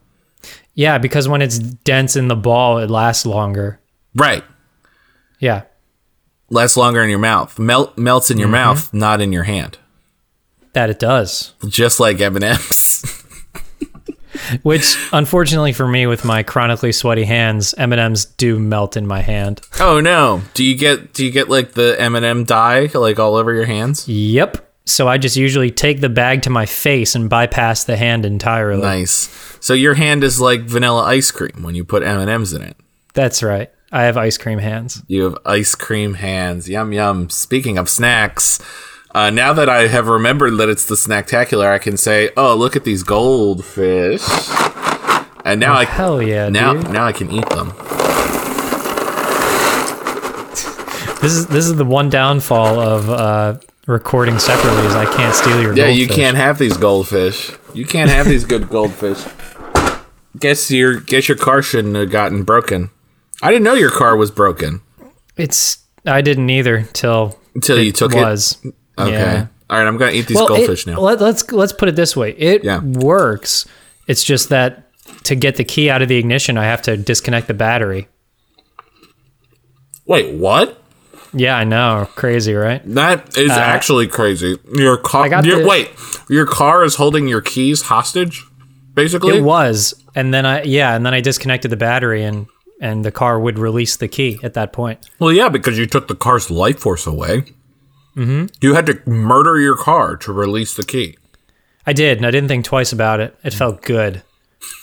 Yeah, 0.76 0.98
because 1.00 1.28
when 1.28 1.42
it's 1.42 1.58
dense 1.60 2.16
in 2.16 2.28
the 2.28 2.36
ball, 2.36 2.78
it 2.78 2.90
lasts 2.90 3.26
longer. 3.26 3.80
right 4.16 4.44
Yeah. 5.40 5.64
lasts 6.50 6.78
longer 6.78 7.02
in 7.04 7.10
your 7.10 7.20
mouth 7.20 7.58
melt 7.60 7.98
melts 7.98 8.32
in 8.32 8.38
your 8.38 8.48
mm-hmm. 8.48 8.54
mouth 8.54 8.94
not 8.94 9.20
in 9.22 9.34
your 9.34 9.44
hand 9.44 9.78
That 10.74 10.90
it 10.90 11.00
does. 11.00 11.54
just 11.68 12.00
like 12.00 12.22
m&ms 12.22 12.87
Which, 14.64 14.96
unfortunately 15.14 15.74
for 15.74 15.88
me, 15.88 16.08
with 16.08 16.24
my 16.26 16.44
chronically 16.44 16.92
sweaty 16.92 17.26
hands, 17.26 17.74
M 17.78 17.92
and 17.92 18.00
M's 18.02 18.26
do 18.26 18.60
melt 18.60 18.98
in 18.98 19.06
my 19.08 19.22
hand. 19.22 19.62
oh 19.80 20.00
no 20.00 20.42
do 20.54 20.64
you 20.64 20.76
get 20.76 21.14
do 21.14 21.24
you 21.26 21.32
get 21.32 21.50
like 21.50 21.74
the 21.74 21.96
m&m 22.00 22.44
dye 22.44 22.90
like 22.94 23.20
all 23.20 23.36
over 23.36 23.54
your 23.54 23.66
hands 23.66 24.08
Yep. 24.08 24.64
So 24.86 25.08
I 25.08 25.18
just 25.18 25.36
usually 25.36 25.70
take 25.70 26.00
the 26.00 26.08
bag 26.10 26.44
to 26.44 26.50
my 26.50 26.66
face 26.66 27.14
and 27.16 27.30
bypass 27.30 27.84
the 27.84 27.98
hand 27.98 28.26
entirely. 28.26 28.82
nice 28.82 29.30
so 29.60 29.74
your 29.74 29.96
hand 29.96 30.24
is 30.24 30.40
like 30.40 30.62
vanilla 30.62 31.04
ice 31.04 31.32
cream 31.32 31.62
when 31.64 31.76
you 31.76 31.84
put 31.84 32.04
m&ms 32.04 32.54
in 32.54 32.62
it 32.62 32.78
That's 33.14 33.42
right. 33.44 33.70
I 33.92 34.04
have 34.04 34.18
ice 34.18 34.38
cream 34.38 34.60
hands. 34.60 35.02
You 35.08 35.24
have 35.24 35.38
ice 35.46 35.74
cream 35.74 36.16
hands. 36.16 36.68
Yum 36.70 36.92
yum. 36.92 37.30
Speaking 37.30 37.78
of 37.78 37.90
snacks, 37.90 38.60
uh, 39.18 39.30
now 39.32 39.52
that 39.54 39.68
I 39.68 39.88
have 39.88 40.08
remembered 40.08 40.58
that 40.58 40.70
it's 40.70 40.86
the 40.86 40.96
snacktacular, 40.96 41.66
I 41.68 41.80
can 41.80 41.98
say, 41.98 42.30
"Oh, 42.38 42.56
look 42.56 42.76
at 42.76 42.84
these 42.84 43.04
goldfish!" 43.04 44.22
And 45.44 45.60
now 45.60 45.74
I 45.74 45.86
Hell 45.86 46.22
yeah, 46.22 46.50
now 46.50 46.74
dude. 46.74 46.90
now 46.92 47.06
I 47.06 47.14
can 47.14 47.32
eat 47.32 47.50
them. 47.50 47.74
This 51.22 51.34
is 51.34 51.48
this 51.48 51.66
is 51.66 51.76
the 51.76 51.86
one 51.86 52.10
downfall 52.10 52.80
of 52.80 53.10
uh, 53.10 53.58
recording 53.88 54.38
separately 54.38 54.86
is 54.86 54.94
I 54.96 55.06
can't 55.16 55.34
steal 55.34 55.60
your. 55.62 55.76
Yeah, 55.76 55.88
you 55.88 56.08
can't 56.08 56.38
have 56.38 56.60
these 56.60 56.78
goldfish. 56.78 57.52
You 57.74 57.86
can't 57.86 58.10
have 58.12 58.28
these 58.28 58.46
good 58.46 58.70
goldfish. 58.78 59.24
Guess 60.40 60.70
your 60.70 61.00
guess 61.00 61.28
your 61.28 61.38
car 61.38 61.64
shouldn't 61.64 61.96
have 61.96 62.12
gotten 62.12 62.44
broken. 62.44 62.92
I 63.42 63.52
didn't 63.52 63.64
know 63.64 63.74
your 63.74 63.92
car 63.92 64.16
was 64.16 64.32
broken 64.32 64.82
It's 65.36 65.80
I 66.06 66.22
didn't 66.22 66.50
either 66.50 66.84
till 66.94 67.40
until 67.56 67.80
you 67.82 67.92
took 67.92 68.14
was. 68.14 68.58
it. 68.64 68.74
Okay. 68.98 69.12
Yeah. 69.12 69.48
All 69.70 69.78
right, 69.80 69.88
I'm 69.88 69.98
gonna 69.98 70.12
eat 70.14 70.28
these 70.28 70.36
Well, 70.36 70.46
it- 70.46 70.58
goldfish 70.58 70.88
now. 70.88 71.00
Let, 71.00 71.20
let's 71.22 71.52
let's 71.52 71.74
put 71.74 71.90
it 71.90 71.96
this 71.96 72.16
way. 72.16 72.32
It 72.38 72.64
Yeah. 72.64 72.80
works. 72.82 73.66
It's 74.08 74.24
just 74.24 74.50
that 74.50 74.84
to 75.24 75.36
get 75.36 75.56
the 75.58 75.64
key 75.64 75.90
out 75.90 76.02
of 76.02 76.08
the 76.08 76.18
ignition, 76.18 76.58
I 76.58 76.66
have 76.66 76.82
to 76.84 76.96
disconnect 76.98 77.48
the 77.48 77.54
battery. 77.54 78.08
Wait, 80.06 80.34
what? 80.36 80.82
Yeah, 81.34 81.58
I 81.58 81.66
know. 81.66 82.08
Crazy, 82.16 82.54
right? 82.54 82.82
That 82.86 83.38
is 83.38 83.52
actually 83.52 84.08
crazy. 84.08 84.58
Your 84.74 84.98
car. 84.98 85.24
Uh, 85.24 85.26
I 85.26 85.30
got 85.30 85.46
your, 85.46 85.62
the- 85.62 85.68
wait, 85.68 85.92
your 86.30 86.46
car 86.46 86.84
is 86.84 86.96
holding 86.96 87.28
your 87.28 87.42
keys 87.42 87.82
hostage, 87.84 88.46
basically. 88.94 89.38
It 89.38 89.44
was, 89.44 89.94
and 90.16 90.34
then 90.34 90.46
I 90.46 90.64
yeah, 90.64 90.96
and 90.96 91.06
then 91.06 91.14
I 91.14 91.20
disconnected 91.22 91.70
the 91.72 91.78
battery, 91.78 92.24
and 92.24 92.48
and 92.80 93.04
the 93.04 93.12
car 93.12 93.40
would 93.40 93.60
release 93.60 93.98
the 93.98 94.08
key 94.08 94.40
at 94.44 94.54
that 94.54 94.72
point. 94.72 95.10
well, 95.20 95.34
yeah, 95.34 95.50
because 95.50 95.78
you 95.78 95.86
took 95.88 96.08
the 96.08 96.16
car's 96.16 96.50
life 96.50 96.80
force 96.80 97.06
away. 97.06 97.44
Mm-hmm. 98.18 98.48
You 98.62 98.74
had 98.74 98.88
to 98.88 99.10
murder 99.10 99.60
your 99.60 99.78
car 99.78 100.18
to 100.18 100.34
release 100.34 100.76
the 100.76 100.84
key. 100.84 101.18
I 101.86 101.94
did, 101.94 102.18
and 102.18 102.26
I 102.26 102.32
didn't 102.32 102.50
think 102.50 102.66
twice 102.66 102.92
about 102.92 103.20
it. 103.20 103.38
It 103.44 103.54
felt 103.54 103.82
good. 103.84 104.24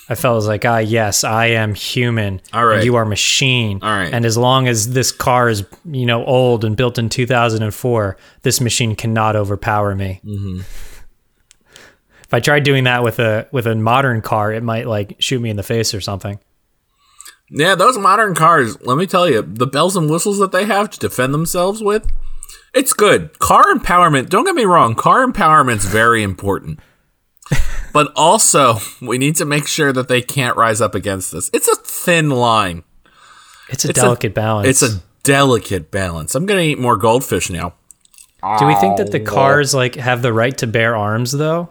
I 0.09 0.14
felt 0.14 0.45
like, 0.45 0.64
ah, 0.64 0.79
yes, 0.79 1.25
I 1.25 1.47
am 1.47 1.75
human. 1.75 2.41
All 2.53 2.64
right. 2.64 2.76
And 2.76 2.85
you 2.85 2.95
are 2.97 3.05
machine. 3.05 3.81
All 3.83 3.91
right. 3.91 4.12
And 4.12 4.25
as 4.25 4.37
long 4.37 4.69
as 4.69 4.93
this 4.93 5.11
car 5.11 5.49
is, 5.49 5.64
you 5.85 6.07
know, 6.07 6.25
old 6.25 6.64
and 6.64 6.76
built 6.76 6.99
in 6.99 7.09
2004, 7.09 8.17
this 8.43 8.61
machine 8.61 8.95
cannot 8.95 9.35
overpower 9.35 9.95
me. 9.95 10.21
Mm-hmm. 10.25 10.61
If 10.61 12.33
I 12.33 12.41
tried 12.41 12.64
doing 12.64 12.85
that 12.85 13.03
with 13.03 13.19
a 13.19 13.49
with 13.53 13.67
a 13.67 13.75
modern 13.75 14.21
car, 14.21 14.53
it 14.53 14.62
might 14.62 14.87
like 14.87 15.17
shoot 15.19 15.41
me 15.41 15.50
in 15.50 15.57
the 15.57 15.62
face 15.62 15.93
or 15.93 16.00
something. 16.00 16.38
Yeah, 17.50 17.75
those 17.75 17.99
modern 17.99 18.35
cars, 18.35 18.81
let 18.83 18.97
me 18.97 19.07
tell 19.07 19.29
you, 19.29 19.43
the 19.43 19.67
bells 19.67 19.97
and 19.97 20.11
whistles 20.11 20.38
that 20.38 20.53
they 20.53 20.64
have 20.64 20.91
to 20.91 20.99
defend 20.99 21.35
themselves 21.35 21.83
with, 21.83 22.11
it's 22.75 22.93
good. 22.93 23.38
Car 23.38 23.64
empowerment, 23.75 24.28
don't 24.28 24.45
get 24.45 24.54
me 24.54 24.64
wrong, 24.64 24.95
car 24.95 25.26
empowerment's 25.26 25.85
very 25.87 26.23
important. 26.23 26.81
but 27.93 28.12
also, 28.16 28.78
we 29.02 29.19
need 29.19 29.37
to 29.37 29.45
make 29.45 29.66
sure 29.66 29.93
that 29.93 30.09
they 30.09 30.21
can't 30.23 30.57
rise 30.57 30.81
up 30.81 30.95
against 30.95 31.33
this. 31.33 31.50
It's 31.52 31.69
a 31.69 31.76
thin 31.76 32.31
line. 32.31 32.83
It's 33.69 33.85
a 33.85 33.90
It's 33.90 33.99
a- 33.99 34.02
delicate 34.02 34.35
balance. 34.35 34.69
It's 34.69 34.83
a 34.83 35.00
delicate 35.23 35.90
balance. 35.90 36.35
I'm 36.35 36.47
going 36.47 36.61
to 36.61 36.66
eat 36.66 36.78
more 36.78 36.97
goldfish 36.97 37.49
now. 37.50 37.75
Do 38.59 38.66
we 38.66 38.75
think 38.75 38.99
that 38.99 39.11
the 39.11 39.23
oh, 39.23 39.25
cars 39.25 39.75
like 39.75 39.95
have 39.95 40.21
the 40.21 40.31
right 40.33 40.57
to 40.59 40.66
bear 40.66 40.95
arms 40.95 41.33
though? 41.33 41.71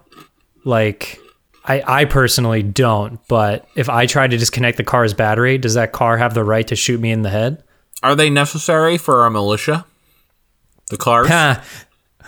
Like 0.65 1.19
I 1.63 1.83
I 1.85 2.05
personally 2.05 2.63
don't, 2.63 3.19
but 3.27 3.67
if 3.75 3.89
I 3.89 4.07
try 4.07 4.25
to 4.25 4.37
disconnect 4.37 4.77
the 4.77 4.83
car's 4.83 5.13
battery, 5.13 5.59
does 5.59 5.75
that 5.75 5.91
car 5.91 6.17
have 6.17 6.33
the 6.33 6.43
right 6.43 6.67
to 6.69 6.75
shoot 6.75 6.99
me 6.99 7.11
in 7.11 7.21
the 7.21 7.29
head? 7.29 7.63
Are 8.01 8.15
they 8.15 8.31
necessary 8.31 8.97
for 8.97 9.21
our 9.21 9.29
militia? 9.29 9.85
The 10.93 10.97
cars? 10.97 11.27
Ha. 11.27 11.63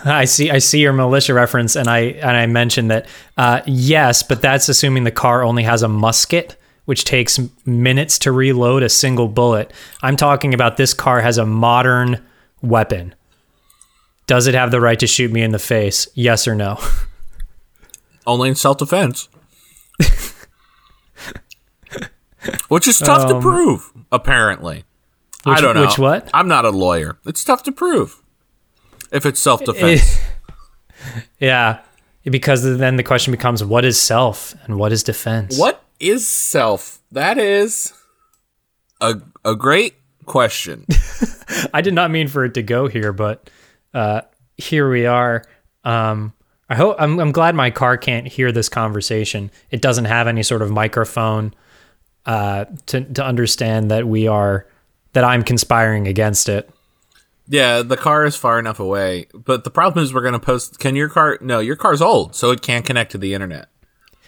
I 0.03 0.25
see 0.25 0.49
I 0.51 0.57
see 0.57 0.79
your 0.81 0.91
militia 0.93 1.33
reference 1.33 1.75
and 1.75 1.87
I 1.87 1.99
and 1.99 2.35
I 2.35 2.45
mentioned 2.47 2.91
that 2.91 3.07
uh, 3.37 3.61
yes, 3.65 4.23
but 4.23 4.41
that's 4.41 4.67
assuming 4.69 5.03
the 5.03 5.11
car 5.11 5.43
only 5.43 5.63
has 5.63 5.83
a 5.83 5.87
musket 5.87 6.57
which 6.85 7.03
takes 7.05 7.39
minutes 7.65 8.19
to 8.19 8.31
reload 8.31 8.83
a 8.83 8.89
single 8.89 9.27
bullet. 9.27 9.71
I'm 10.03 10.15
talking 10.17 10.53
about 10.53 10.77
this 10.77 10.93
car 10.93 11.21
has 11.21 11.37
a 11.37 11.45
modern 11.45 12.23
weapon. 12.61 13.15
Does 14.27 14.47
it 14.47 14.53
have 14.55 14.71
the 14.71 14.81
right 14.81 14.99
to 14.99 15.07
shoot 15.07 15.31
me 15.31 15.41
in 15.43 15.51
the 15.51 15.59
face? 15.59 16.07
Yes 16.15 16.47
or 16.47 16.55
no? 16.55 16.77
Only 18.27 18.49
in 18.49 18.55
self 18.55 18.77
defense. 18.77 19.29
Which 22.67 22.87
is 22.87 22.99
tough 22.99 23.27
to 23.29 23.39
prove, 23.39 23.91
apparently. 24.11 24.83
I 25.45 25.55
Um, 25.57 25.61
don't 25.61 25.75
know. 25.75 25.81
which 25.81 25.97
what? 25.97 26.29
I'm 26.33 26.47
not 26.47 26.65
a 26.65 26.69
lawyer. 26.69 27.17
It's 27.25 27.43
tough 27.43 27.63
to 27.63 27.71
prove 27.71 28.21
if 29.15 29.25
it's 29.25 29.39
self 29.39 29.63
defense. 29.63 30.19
Yeah, 31.39 31.81
because 32.23 32.63
then 32.63 32.95
the 32.95 33.03
question 33.03 33.31
becomes 33.31 33.63
what 33.63 33.85
is 33.85 33.99
self 33.99 34.55
and 34.63 34.79
what 34.79 34.91
is 34.91 35.03
defense? 35.03 35.57
what 35.57 35.83
is 35.99 36.27
self? 36.27 36.99
That 37.11 37.37
is 37.37 37.93
a 38.99 39.15
a 39.43 39.55
great 39.55 39.95
question. 40.25 40.85
I 41.73 41.81
did 41.81 41.93
not 41.93 42.11
mean 42.11 42.27
for 42.27 42.43
it 42.45 42.55
to 42.55 42.63
go 42.63 42.87
here, 42.87 43.13
but 43.13 43.49
uh, 43.93 44.21
here 44.57 44.89
we 44.89 45.05
are. 45.05 45.43
Um, 45.83 46.33
I 46.69 46.75
hope 46.75 46.95
I'm, 46.97 47.19
I'm 47.19 47.31
glad 47.31 47.53
my 47.53 47.69
car 47.69 47.97
can't 47.97 48.27
hear 48.27 48.51
this 48.51 48.69
conversation. 48.69 49.51
It 49.69 49.81
doesn't 49.81 50.05
have 50.05 50.27
any 50.27 50.41
sort 50.41 50.63
of 50.63 50.71
microphone 50.71 51.53
uh, 52.25 52.65
to 52.87 53.01
to 53.01 53.23
understand 53.23 53.91
that 53.91 54.07
we 54.07 54.27
are 54.27 54.65
that 55.13 55.23
I'm 55.23 55.43
conspiring 55.43 56.07
against 56.07 56.49
it. 56.49 56.69
Yeah, 57.47 57.81
the 57.81 57.97
car 57.97 58.25
is 58.25 58.35
far 58.35 58.59
enough 58.59 58.79
away, 58.79 59.27
but 59.33 59.63
the 59.63 59.69
problem 59.69 60.03
is 60.03 60.13
we're 60.13 60.21
going 60.21 60.33
to 60.33 60.39
post. 60.39 60.79
Can 60.79 60.95
your 60.95 61.09
car? 61.09 61.37
No, 61.41 61.59
your 61.59 61.75
car's 61.75 62.01
old, 62.01 62.35
so 62.35 62.51
it 62.51 62.61
can't 62.61 62.85
connect 62.85 63.11
to 63.11 63.17
the 63.17 63.33
internet. 63.33 63.69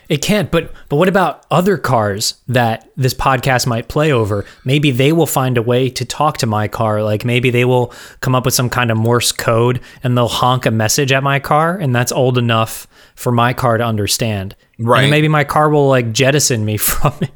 It 0.10 0.22
can't, 0.22 0.50
but 0.52 0.72
but 0.88 0.96
what 0.96 1.10
about 1.10 1.46
other 1.52 1.78
cars 1.78 2.36
that 2.48 2.90
this 2.96 3.14
podcast 3.14 3.68
might 3.68 3.90
play 3.90 4.12
over? 4.12 4.46
Maybe 4.64 4.92
they 4.92 5.12
will 5.12 5.26
find 5.26 5.58
a 5.58 5.62
way 5.62 5.90
to 5.90 6.06
talk 6.06 6.38
to 6.38 6.46
my 6.46 6.70
car. 6.70 7.04
Like 7.04 7.26
maybe 7.26 7.50
they 7.50 7.66
will 7.66 7.94
come 8.22 8.34
up 8.34 8.46
with 8.46 8.54
some 8.54 8.70
kind 8.70 8.90
of 8.90 8.98
Morse 8.98 9.34
code 9.34 9.82
and 10.04 10.16
they'll 10.18 10.30
honk 10.30 10.66
a 10.66 10.72
message 10.72 11.12
at 11.12 11.24
my 11.24 11.40
car, 11.40 11.78
and 11.78 11.94
that's 11.94 12.12
old 12.12 12.38
enough 12.38 12.88
for 13.16 13.32
my 13.32 13.52
car 13.52 13.78
to 13.78 13.84
understand. 13.84 14.56
Right. 14.80 15.02
then 15.02 15.10
maybe 15.10 15.28
my 15.28 15.44
car 15.44 15.70
will 15.70 15.90
like 15.90 16.14
jettison 16.14 16.64
me 16.64 16.78
from 16.78 17.14
it. 17.22 17.32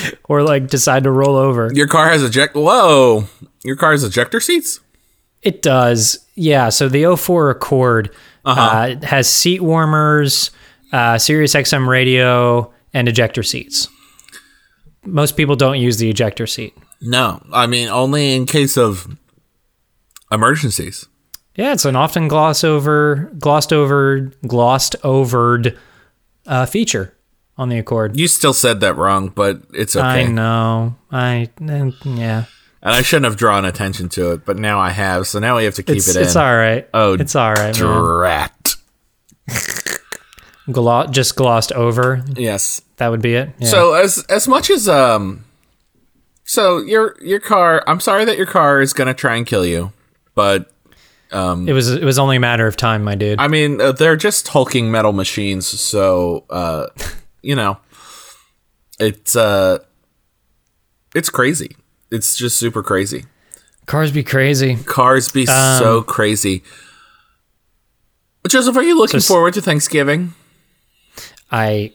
or 0.28 0.42
like 0.42 0.68
decide 0.68 1.04
to 1.04 1.10
roll 1.10 1.36
over. 1.36 1.70
Your 1.72 1.86
car 1.86 2.08
has 2.08 2.22
eject. 2.22 2.54
Whoa, 2.54 3.24
your 3.64 3.76
car 3.76 3.92
has 3.92 4.04
ejector 4.04 4.40
seats. 4.40 4.80
It 5.42 5.62
does. 5.62 6.26
Yeah. 6.34 6.68
So 6.68 6.88
the 6.88 7.16
04 7.16 7.50
Accord 7.50 8.14
uh 8.44 8.96
has 9.02 9.28
seat 9.28 9.60
warmers, 9.60 10.50
uh, 10.92 11.18
Sirius 11.18 11.54
XM 11.54 11.86
radio, 11.86 12.72
and 12.92 13.08
ejector 13.08 13.42
seats. 13.42 13.88
Most 15.04 15.36
people 15.36 15.56
don't 15.56 15.80
use 15.80 15.98
the 15.98 16.08
ejector 16.10 16.46
seat. 16.46 16.76
No, 17.00 17.44
I 17.52 17.66
mean 17.66 17.88
only 17.88 18.34
in 18.34 18.46
case 18.46 18.76
of 18.76 19.16
emergencies. 20.30 21.08
Yeah, 21.54 21.72
it's 21.72 21.84
an 21.84 21.96
often 21.96 22.28
gloss 22.28 22.64
over, 22.64 23.30
glossed 23.38 23.72
over, 23.72 24.32
glossed 24.46 24.96
overed 25.02 25.76
uh, 26.46 26.64
feature 26.66 27.14
on 27.58 27.68
the 27.68 27.78
Accord. 27.78 28.18
You 28.18 28.28
still 28.28 28.52
said 28.52 28.80
that 28.80 28.96
wrong, 28.96 29.28
but 29.28 29.62
it's 29.74 29.96
okay. 29.96 30.06
I 30.06 30.26
know. 30.26 30.96
I 31.10 31.50
yeah. 31.60 32.44
And 32.84 32.94
I 32.94 33.02
shouldn't 33.02 33.26
have 33.26 33.36
drawn 33.36 33.64
attention 33.64 34.08
to 34.10 34.32
it, 34.32 34.44
but 34.44 34.58
now 34.58 34.80
I 34.80 34.90
have. 34.90 35.28
So 35.28 35.38
now 35.38 35.56
we 35.56 35.64
have 35.64 35.74
to 35.76 35.84
keep 35.84 35.98
It's, 35.98 36.08
it 36.08 36.16
in. 36.16 36.22
it's 36.22 36.34
all 36.34 36.56
right. 36.56 36.88
Oh, 36.92 37.12
it's 37.14 37.36
all 37.36 37.52
right, 37.52 37.78
man. 37.78 38.02
Drat. 38.02 38.74
Glo- 40.70 41.06
just 41.06 41.36
glossed 41.36 41.72
over. 41.72 42.24
Yes. 42.34 42.80
That 42.96 43.08
would 43.08 43.22
be 43.22 43.34
it. 43.34 43.50
Yeah. 43.58 43.68
So 43.68 43.94
as 43.94 44.24
as 44.28 44.46
much 44.48 44.70
as 44.70 44.88
um, 44.88 45.44
so 46.44 46.78
your 46.78 47.16
your 47.20 47.40
car. 47.40 47.82
I'm 47.86 48.00
sorry 48.00 48.24
that 48.24 48.36
your 48.36 48.46
car 48.46 48.80
is 48.80 48.92
gonna 48.92 49.14
try 49.14 49.34
and 49.36 49.46
kill 49.46 49.66
you, 49.66 49.92
but 50.34 50.70
um, 51.32 51.68
it 51.68 51.72
was 51.72 51.90
it 51.90 52.04
was 52.04 52.18
only 52.18 52.36
a 52.36 52.40
matter 52.40 52.66
of 52.66 52.76
time, 52.76 53.02
my 53.02 53.14
dude. 53.16 53.40
I 53.40 53.48
mean 53.48 53.80
uh, 53.80 53.92
they're 53.92 54.16
just 54.16 54.48
hulking 54.48 54.90
metal 54.90 55.12
machines. 55.12 55.66
So 55.66 56.44
uh, 56.48 56.86
you 57.42 57.54
know, 57.56 57.78
it's 58.98 59.36
uh, 59.36 59.78
it's 61.14 61.28
crazy. 61.30 61.76
It's 62.10 62.36
just 62.36 62.56
super 62.58 62.82
crazy. 62.82 63.24
Cars 63.86 64.12
be 64.12 64.22
crazy. 64.22 64.76
Cars 64.76 65.28
be 65.30 65.48
Um, 65.48 65.78
so 65.78 66.02
crazy. 66.02 66.62
Joseph, 68.48 68.76
are 68.76 68.82
you 68.82 68.96
looking 68.98 69.18
s- 69.18 69.26
forward 69.28 69.54
to 69.54 69.62
Thanksgiving? 69.62 70.34
I 71.50 71.92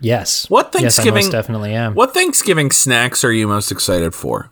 yes. 0.00 0.48
What 0.50 0.66
Yes, 0.66 0.74
I 0.74 0.80
Thanksgiving? 0.80 1.24
most 1.24 1.32
definitely 1.32 1.72
am. 1.74 1.94
What 1.94 2.14
Thanksgiving 2.14 2.70
snacks 2.70 3.24
are 3.24 3.32
you 3.32 3.46
most 3.48 3.70
excited 3.72 4.14
for? 4.14 4.50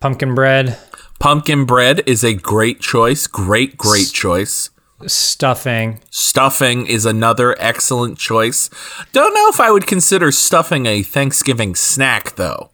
Pumpkin 0.00 0.34
bread, 0.34 0.78
Pumpkin 1.18 1.66
bread 1.66 2.02
is 2.06 2.24
a 2.24 2.32
great 2.32 2.80
choice. 2.80 3.26
Great, 3.26 3.76
great 3.76 4.10
choice. 4.12 4.70
Stuffing. 5.06 6.00
Stuffing 6.10 6.86
is 6.86 7.04
another 7.06 7.56
excellent 7.60 8.18
choice. 8.18 8.70
Don't 9.12 9.34
know 9.34 9.48
if 9.48 9.60
I 9.60 9.70
would 9.70 9.86
consider 9.86 10.30
stuffing 10.32 10.86
a 10.86 11.02
Thanksgiving 11.02 11.74
snack 11.74 12.36
though. 12.36 12.70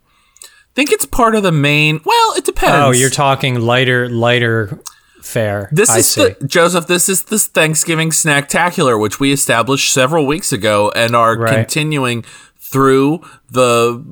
Think 0.75 0.93
it's 0.93 1.07
part 1.07 1.35
of 1.35 1.43
the 1.43 1.53
main. 1.53 2.01
Well, 2.05 2.35
it 2.37 2.45
depends. 2.45 2.77
Oh, 2.77 2.91
you're 2.91 3.09
talking 3.11 3.61
lighter, 3.61 4.09
lighter 4.11 4.79
fare. 5.23 5.69
This 5.73 5.89
I 5.91 5.99
is 5.99 6.07
see. 6.13 6.35
the 6.41 6.47
Joseph. 6.47 6.87
This 6.87 7.09
is 7.09 7.25
this 7.25 7.47
Thanksgiving 7.47 8.11
snacktacular, 8.11 9.01
which 9.01 9.19
we 9.19 9.33
established 9.33 9.93
several 9.93 10.27
weeks 10.27 10.53
ago, 10.53 10.93
and 10.95 11.17
are 11.17 11.37
Right. 11.39 11.55
continuing 11.55 12.25
through 12.59 13.23
the 13.51 14.05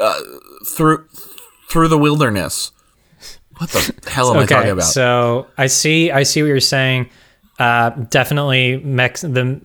uh, 0.00 0.20
through 0.66 1.06
through 1.68 1.88
the 1.88 1.98
wilderness. 1.98 2.72
What 3.58 3.70
the 3.70 4.10
hell 4.10 4.30
am 4.32 4.38
I 4.38 4.46
talking 4.46 4.70
about? 4.70 4.84
So 4.86 5.46
I 5.58 5.66
see, 5.66 6.10
I 6.10 6.22
see 6.22 6.42
what 6.42 6.48
you're 6.48 6.60
saying. 6.60 7.10
Uh, 7.60 7.90
definitely 7.90 8.78
Mex 8.78 9.20
the 9.20 9.60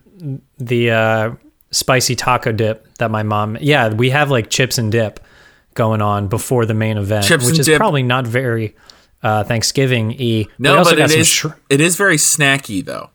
the 0.58 0.90
uh, 0.90 1.30
spicy 1.70 2.14
taco 2.14 2.52
dip 2.52 2.86
that 2.98 3.10
my 3.10 3.22
mom. 3.22 3.56
Yeah, 3.60 3.88
we 3.92 4.10
have 4.10 4.30
like 4.30 4.50
chips 4.50 4.78
and 4.78 4.92
dip 4.92 5.18
going 5.74 6.00
on 6.02 6.28
before 6.28 6.64
the 6.66 6.74
main 6.74 6.96
event, 6.98 7.24
Chips 7.26 7.46
which 7.46 7.58
is 7.58 7.66
dip. 7.66 7.78
probably 7.78 8.02
not 8.02 8.26
very 8.26 8.76
uh, 9.22 9.44
Thanksgiving 9.44 10.08
y. 10.08 10.46
no, 10.58 10.84
but 10.84 10.98
it 10.98 11.10
is 11.10 11.46
it 11.70 11.80
is 11.80 11.96
very 11.96 12.16
snacky 12.16 12.84
though. 12.84 13.10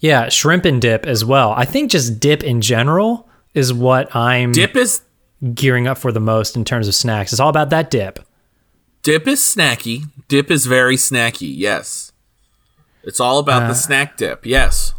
yeah, 0.00 0.28
shrimp 0.30 0.64
and 0.64 0.80
dip 0.80 1.06
as 1.06 1.24
well. 1.24 1.52
I 1.52 1.64
think 1.66 1.90
just 1.90 2.18
dip 2.18 2.42
in 2.42 2.60
general 2.60 3.28
is 3.52 3.72
what 3.72 4.14
I'm 4.16 4.52
Dip 4.52 4.74
is 4.74 5.02
gearing 5.54 5.86
up 5.86 5.98
for 5.98 6.10
the 6.12 6.20
most 6.20 6.56
in 6.56 6.64
terms 6.64 6.88
of 6.88 6.94
snacks. 6.94 7.32
It's 7.32 7.40
all 7.40 7.50
about 7.50 7.70
that 7.70 7.90
dip. 7.90 8.18
dip 9.02 9.28
is 9.28 9.40
snacky. 9.40 10.04
Dip 10.28 10.50
is 10.50 10.64
very 10.66 10.96
snacky. 10.96 11.52
Yes, 11.54 12.12
it's 13.06 13.20
all 13.20 13.38
about 13.38 13.62
Uh, 13.64 13.68
the 13.68 13.74
snack 13.74 14.16
dip. 14.16 14.44
Yes. 14.46 14.94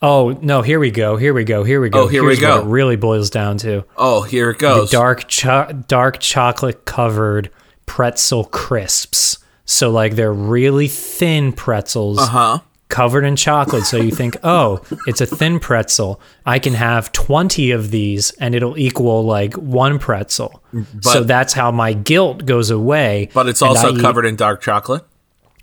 Oh 0.00 0.38
no! 0.42 0.62
Here 0.62 0.78
we 0.78 0.90
go. 0.92 1.16
Here 1.16 1.34
we 1.34 1.42
go. 1.44 1.64
Here 1.64 1.80
we 1.80 1.88
go. 1.90 2.02
Oh, 2.04 2.06
here 2.06 2.24
we 2.24 2.36
go. 2.36 2.56
What 2.58 2.66
it 2.66 2.68
really 2.70 2.96
boils 2.96 3.30
down 3.30 3.58
to 3.58 3.84
Oh, 3.96 4.22
here 4.22 4.50
it 4.50 4.58
goes. 4.58 4.90
dark, 4.90 5.26
cho- 5.28 5.72
dark 5.88 6.20
chocolate 6.20 6.84
covered 6.84 7.50
pretzel 7.86 8.44
crisps. 8.44 9.38
So 9.64 9.90
like 9.90 10.14
they're 10.14 10.32
really 10.32 10.86
thin 10.88 11.52
pretzels, 11.52 12.18
Uh 12.20 12.26
huh. 12.26 12.58
covered 12.88 13.24
in 13.24 13.34
chocolate. 13.34 13.84
So 13.86 13.96
you 13.96 14.12
think, 14.12 14.36
oh, 14.44 14.80
it's 15.08 15.20
a 15.20 15.26
thin 15.26 15.58
pretzel. 15.58 16.20
I 16.46 16.58
can 16.60 16.74
have 16.74 17.10
20 17.12 17.72
of 17.72 17.90
these 17.90 18.30
and 18.38 18.54
it'll 18.54 18.78
equal 18.78 19.24
like 19.24 19.54
one 19.54 19.98
pretzel. 19.98 20.62
so 21.00 21.24
that's 21.24 21.52
how 21.54 21.72
my 21.72 21.92
guilt 21.92 22.46
goes 22.46 22.70
away. 22.70 23.30
But 23.34 23.48
it's 23.48 23.62
also 23.62 23.88
I 23.88 23.96
eat- 23.96 24.00
covered 24.00 24.26
in 24.26 24.36
dark 24.36 24.60
chocolate. 24.62 25.02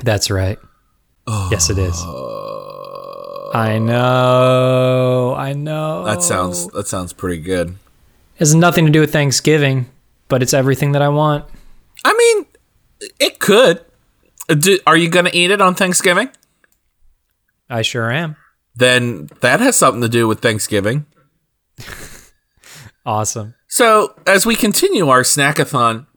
That's 0.03 0.29
right. 0.29 0.59
Yes, 1.27 1.69
it 1.69 1.77
is. 1.77 1.99
I 3.53 3.79
know. 3.79 5.33
I 5.37 5.53
know. 5.53 6.05
That 6.05 6.21
sounds 6.21 6.67
that 6.67 6.87
sounds 6.87 7.13
pretty 7.13 7.41
good. 7.41 7.69
It 7.69 8.39
has 8.39 8.53
nothing 8.53 8.85
to 8.85 8.91
do 8.91 8.99
with 8.99 9.11
Thanksgiving, 9.11 9.89
but 10.27 10.43
it's 10.43 10.53
everything 10.53 10.91
that 10.91 11.01
I 11.01 11.09
want. 11.09 11.45
I 12.03 12.13
mean, 12.13 13.09
it 13.19 13.39
could. 13.39 13.83
Uh, 14.49 14.55
Do, 14.55 14.79
are 14.85 14.97
you 14.97 15.09
going 15.09 15.25
to 15.25 15.35
eat 15.35 15.51
it 15.51 15.61
on 15.61 15.73
Thanksgiving? 15.73 16.29
I 17.69 17.81
sure 17.81 18.11
am. 18.11 18.35
Then 18.75 19.29
that 19.41 19.61
has 19.61 19.75
something 19.77 20.01
to 20.01 20.09
do 20.09 20.27
with 20.27 20.41
Thanksgiving. 20.41 21.05
Awesome. 23.05 23.53
So, 23.67 24.15
as 24.25 24.45
we 24.45 24.55
continue 24.55 25.09
our 25.09 25.21
snackathon, 25.21 26.07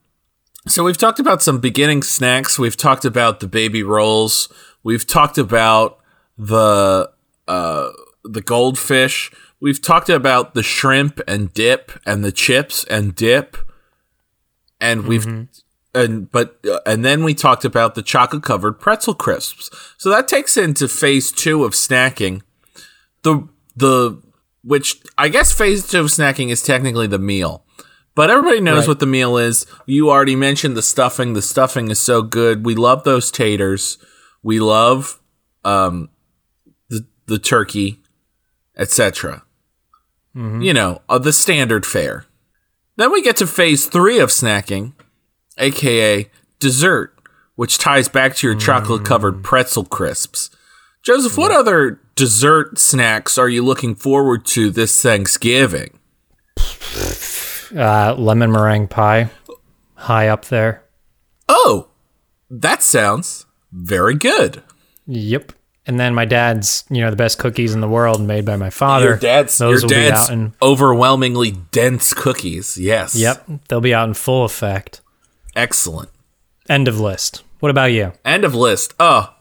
so 0.67 0.85
we've 0.85 0.97
talked 0.97 1.19
about 1.19 1.43
some 1.43 1.61
beginning 1.61 2.03
snacks. 2.03 2.59
We've 2.59 2.77
talked 2.77 3.05
about 3.05 3.41
the 3.41 3.47
baby 3.47 3.83
rolls. 3.83 4.49
We've 4.89 5.07
talked 5.07 5.37
about 5.37 5.99
the 6.39 7.11
uh, 7.47 7.91
the 8.25 8.41
goldfish. 8.41 9.31
We've 9.61 9.83
talked 9.83 10.09
about 10.09 10.55
the 10.55 10.63
shrimp 10.63 11.21
and 11.29 11.53
dip 11.53 11.93
and 12.07 12.25
the 12.25 12.33
chips 12.33 12.85
and 12.85 13.15
dip. 13.15 13.59
And 14.81 15.05
we've 15.07 15.27
and 15.95 16.33
but 16.33 16.59
uh, 16.67 16.81
and 16.87 17.05
then 17.05 17.23
we 17.23 17.35
talked 17.35 17.67
about 17.67 17.97
the 17.97 18.03
chocolate 18.03 18.43
covered 18.43 18.81
pretzel 18.81 19.13
crisps. 19.13 19.69
So 19.99 20.09
that 20.09 20.27
takes 20.27 20.57
into 20.57 20.89
phase 20.89 21.33
2 21.33 21.65
of 21.65 21.75
snacking. 21.75 22.41
The 23.25 23.47
the 23.77 24.23
which 24.63 25.03
I 25.19 25.29
guess 25.29 25.53
phase 25.53 25.87
two 25.87 26.01
of 26.01 26.07
snacking 26.07 26.49
is 26.49 26.63
technically 26.63 27.09
the 27.09 27.19
meal. 27.19 27.67
But 28.15 28.31
everybody 28.31 28.63
knows 28.63 28.85
Right. 28.85 28.89
what 28.89 29.01
the 29.01 29.07
meal 29.07 29.37
is. 29.37 29.67
You 29.85 30.09
already 30.09 30.35
mentioned 30.35 30.79
the 30.79 30.83
stuffing. 30.83 31.35
The 31.35 31.43
stuffing 31.43 31.91
is 31.91 31.99
so 31.99 32.23
good. 32.23 32.65
We 32.65 32.75
love 32.75 33.05
those 33.05 33.31
taters. 33.31 33.99
We 34.43 34.61
love 34.61 35.21
um, 35.65 36.09
the 36.89 37.07
the 37.27 37.39
turkey, 37.39 38.01
etc. 38.77 39.45
You 40.63 40.73
know, 40.73 41.03
uh, 41.09 41.19
the 41.19 41.33
standard 41.33 41.85
fare. 41.85 42.25
Then 42.97 43.13
we 43.13 43.23
get 43.23 43.37
to 43.39 43.47
phase 43.47 43.87
three 43.87 44.21
of 44.21 44.31
snacking, 44.31 44.93
aka 45.57 46.31
dessert, 46.61 47.19
which 47.57 47.79
ties 47.79 48.09
back 48.09 48.37
to 48.37 48.47
your 48.47 48.57
chocolate 48.57 49.05
covered 49.05 49.43
pretzel 49.43 49.85
crisps. 49.85 50.51
Joseph, 51.03 51.37
what 51.39 51.51
other 51.51 52.01
dessert 52.15 52.79
snacks 52.79 53.39
are 53.39 53.49
you 53.49 53.65
looking 53.65 53.95
forward 53.95 54.45
to 54.47 54.71
this 54.71 55.01
Thanksgiving? 55.01 55.99
Uh, 57.75 58.15
lemon 58.17 58.51
meringue 58.53 58.89
pie, 58.89 59.31
high 59.95 60.29
up 60.29 60.47
there. 60.47 60.85
Oh, 61.49 61.89
that 62.51 62.83
sounds 62.83 63.47
very 63.73 64.15
good. 64.15 64.63
Yep. 65.07 65.53
And 65.87 65.99
then 65.99 66.15
my 66.15 66.27
dad's, 66.27 66.85
you 66.91 67.01
know, 67.01 67.09
the 67.11 67.17
best 67.17 67.39
cookies 67.39 67.73
in 67.75 67.81
the 67.81 67.89
world 67.89 68.21
made 68.21 68.45
by 68.45 68.57
my 68.57 68.69
father. 68.69 69.07
Your 69.07 69.17
dad's, 69.17 69.57
Those 69.57 69.83
your 69.83 69.89
will 69.89 70.07
be 70.07 70.11
out 70.13 70.31
in. 70.31 70.53
overwhelmingly 70.61 71.53
dense 71.71 72.13
cookies. 72.13 72.77
Yes. 72.77 73.15
Yep, 73.17 73.49
they'll 73.69 73.81
be 73.81 73.95
out 73.95 74.07
in 74.09 74.13
full 74.15 74.45
effect. 74.45 75.01
Excellent. 75.57 76.11
End 76.69 76.89
of 76.89 77.01
list. 77.01 77.43
What 77.61 77.71
about 77.71 77.93
you? 77.93 78.13
End 78.25 78.45
of 78.45 78.55
list. 78.55 78.93
Oh. 79.01 79.35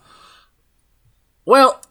Well, 1.45 1.81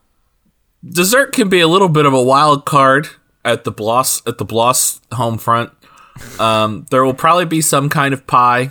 dessert 0.83 1.33
can 1.33 1.49
be 1.51 1.61
a 1.61 1.69
little 1.69 1.89
bit 1.91 2.07
of 2.07 2.15
a 2.15 2.23
wild 2.23 2.65
card 2.65 3.09
at 3.45 3.65
the 3.65 3.71
Bloss 3.71 4.27
at 4.27 4.39
the 4.39 4.45
Bloss 4.45 5.01
home 5.13 5.37
front. 5.39 5.71
Um, 6.41 6.87
there 6.91 7.05
will 7.05 7.15
probably 7.15 7.45
be 7.45 7.61
some 7.61 7.89
kind 7.91 8.15
of 8.15 8.27
pie. 8.27 8.71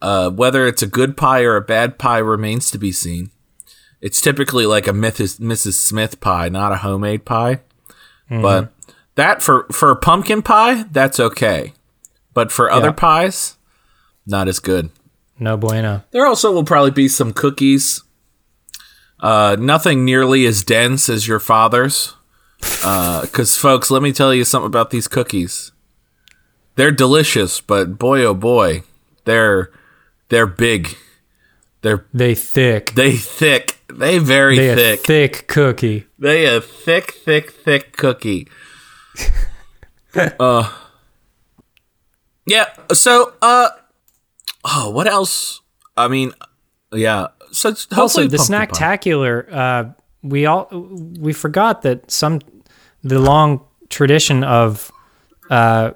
Uh, 0.00 0.30
whether 0.30 0.66
it's 0.66 0.82
a 0.82 0.86
good 0.86 1.16
pie 1.16 1.42
or 1.42 1.56
a 1.56 1.60
bad 1.60 1.98
pie 1.98 2.18
remains 2.18 2.70
to 2.70 2.78
be 2.78 2.92
seen. 2.92 3.30
It's 4.00 4.20
typically 4.20 4.64
like 4.64 4.86
a 4.86 4.92
Mrs. 4.92 5.72
Smith 5.74 6.20
pie, 6.20 6.48
not 6.48 6.70
a 6.72 6.76
homemade 6.76 7.24
pie. 7.24 7.60
But 8.30 8.72
that 9.16 9.42
for 9.42 9.66
for 9.72 9.90
a 9.90 9.96
pumpkin 9.96 10.42
pie, 10.42 10.84
that's 10.92 11.18
okay. 11.18 11.72
But 12.34 12.52
for 12.52 12.70
other 12.70 12.88
Yeah. 12.88 12.92
pies, 12.92 13.56
not 14.26 14.46
as 14.48 14.60
good. 14.60 14.90
No 15.38 15.56
bueno. 15.56 16.04
There 16.10 16.26
also 16.26 16.52
will 16.52 16.64
probably 16.64 16.90
be 16.90 17.08
some 17.08 17.32
cookies. 17.32 18.02
Uh, 19.20 19.56
nothing 19.58 20.04
nearly 20.04 20.46
as 20.46 20.62
dense 20.62 21.08
as 21.08 21.26
your 21.26 21.40
father's. 21.40 22.14
Because, 22.60 23.56
folks, 23.56 23.90
let 23.90 24.02
me 24.02 24.12
tell 24.12 24.34
you 24.34 24.44
something 24.44 24.66
about 24.66 24.90
these 24.90 25.08
cookies. 25.08 25.72
They're 26.76 26.90
delicious, 26.92 27.60
but 27.60 27.98
boy, 27.98 28.24
oh 28.24 28.34
boy, 28.34 28.82
they're 29.24 29.70
they're 30.28 30.46
big. 30.46 30.96
They're 31.82 32.06
They 32.12 32.34
thick. 32.34 32.92
they 32.94 33.16
thick. 33.16 33.78
They 33.92 34.18
very 34.18 34.56
They 34.58 34.74
thick. 34.74 35.00
thick 35.00 35.46
cookie. 35.48 36.06
They 36.18 36.44
a 36.46 36.60
thick, 36.60 37.12
thick, 37.12 37.50
thick 37.52 37.96
cookie. 37.96 38.48
uh, 40.40 40.70
yeah. 42.46 42.66
So, 42.92 43.32
uh, 43.42 43.68
oh, 44.64 44.90
what 44.90 45.06
else? 45.06 45.60
I 45.96 46.08
mean, 46.08 46.32
yeah. 46.92 47.28
So 47.52 47.70
hopefully 47.70 47.96
Also, 48.00 48.26
the 48.28 48.36
snacktacular. 48.36 49.50
Uh, 49.52 49.84
we 50.22 50.46
all 50.46 50.68
we 51.20 51.32
forgot 51.32 51.82
that 51.82 52.10
some 52.10 52.40
the 53.02 53.18
long 53.18 53.64
tradition 53.88 54.42
of, 54.44 54.90
uh, 55.50 55.92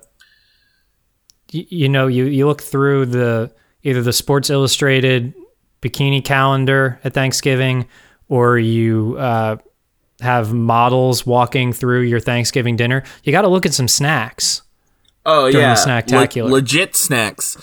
y- 1.52 1.66
you 1.68 1.88
know, 1.88 2.06
you 2.06 2.24
you 2.24 2.46
look 2.46 2.62
through 2.62 3.06
the 3.06 3.52
either 3.82 4.02
the 4.02 4.12
Sports 4.12 4.50
Illustrated 4.50 5.34
bikini 5.80 6.24
calendar 6.24 7.00
at 7.04 7.12
Thanksgiving, 7.12 7.86
or 8.28 8.58
you 8.58 9.16
uh, 9.18 9.56
have 10.20 10.52
models 10.52 11.26
walking 11.26 11.72
through 11.72 12.02
your 12.02 12.20
Thanksgiving 12.20 12.76
dinner. 12.76 13.02
You 13.24 13.32
got 13.32 13.42
to 13.42 13.48
look 13.48 13.66
at 13.66 13.74
some 13.74 13.88
snacks. 13.88 14.62
Oh 15.26 15.46
yeah, 15.46 15.74
the 15.74 15.80
snacktacular. 15.80 16.44
Le- 16.44 16.54
legit 16.54 16.96
snacks. 16.96 17.56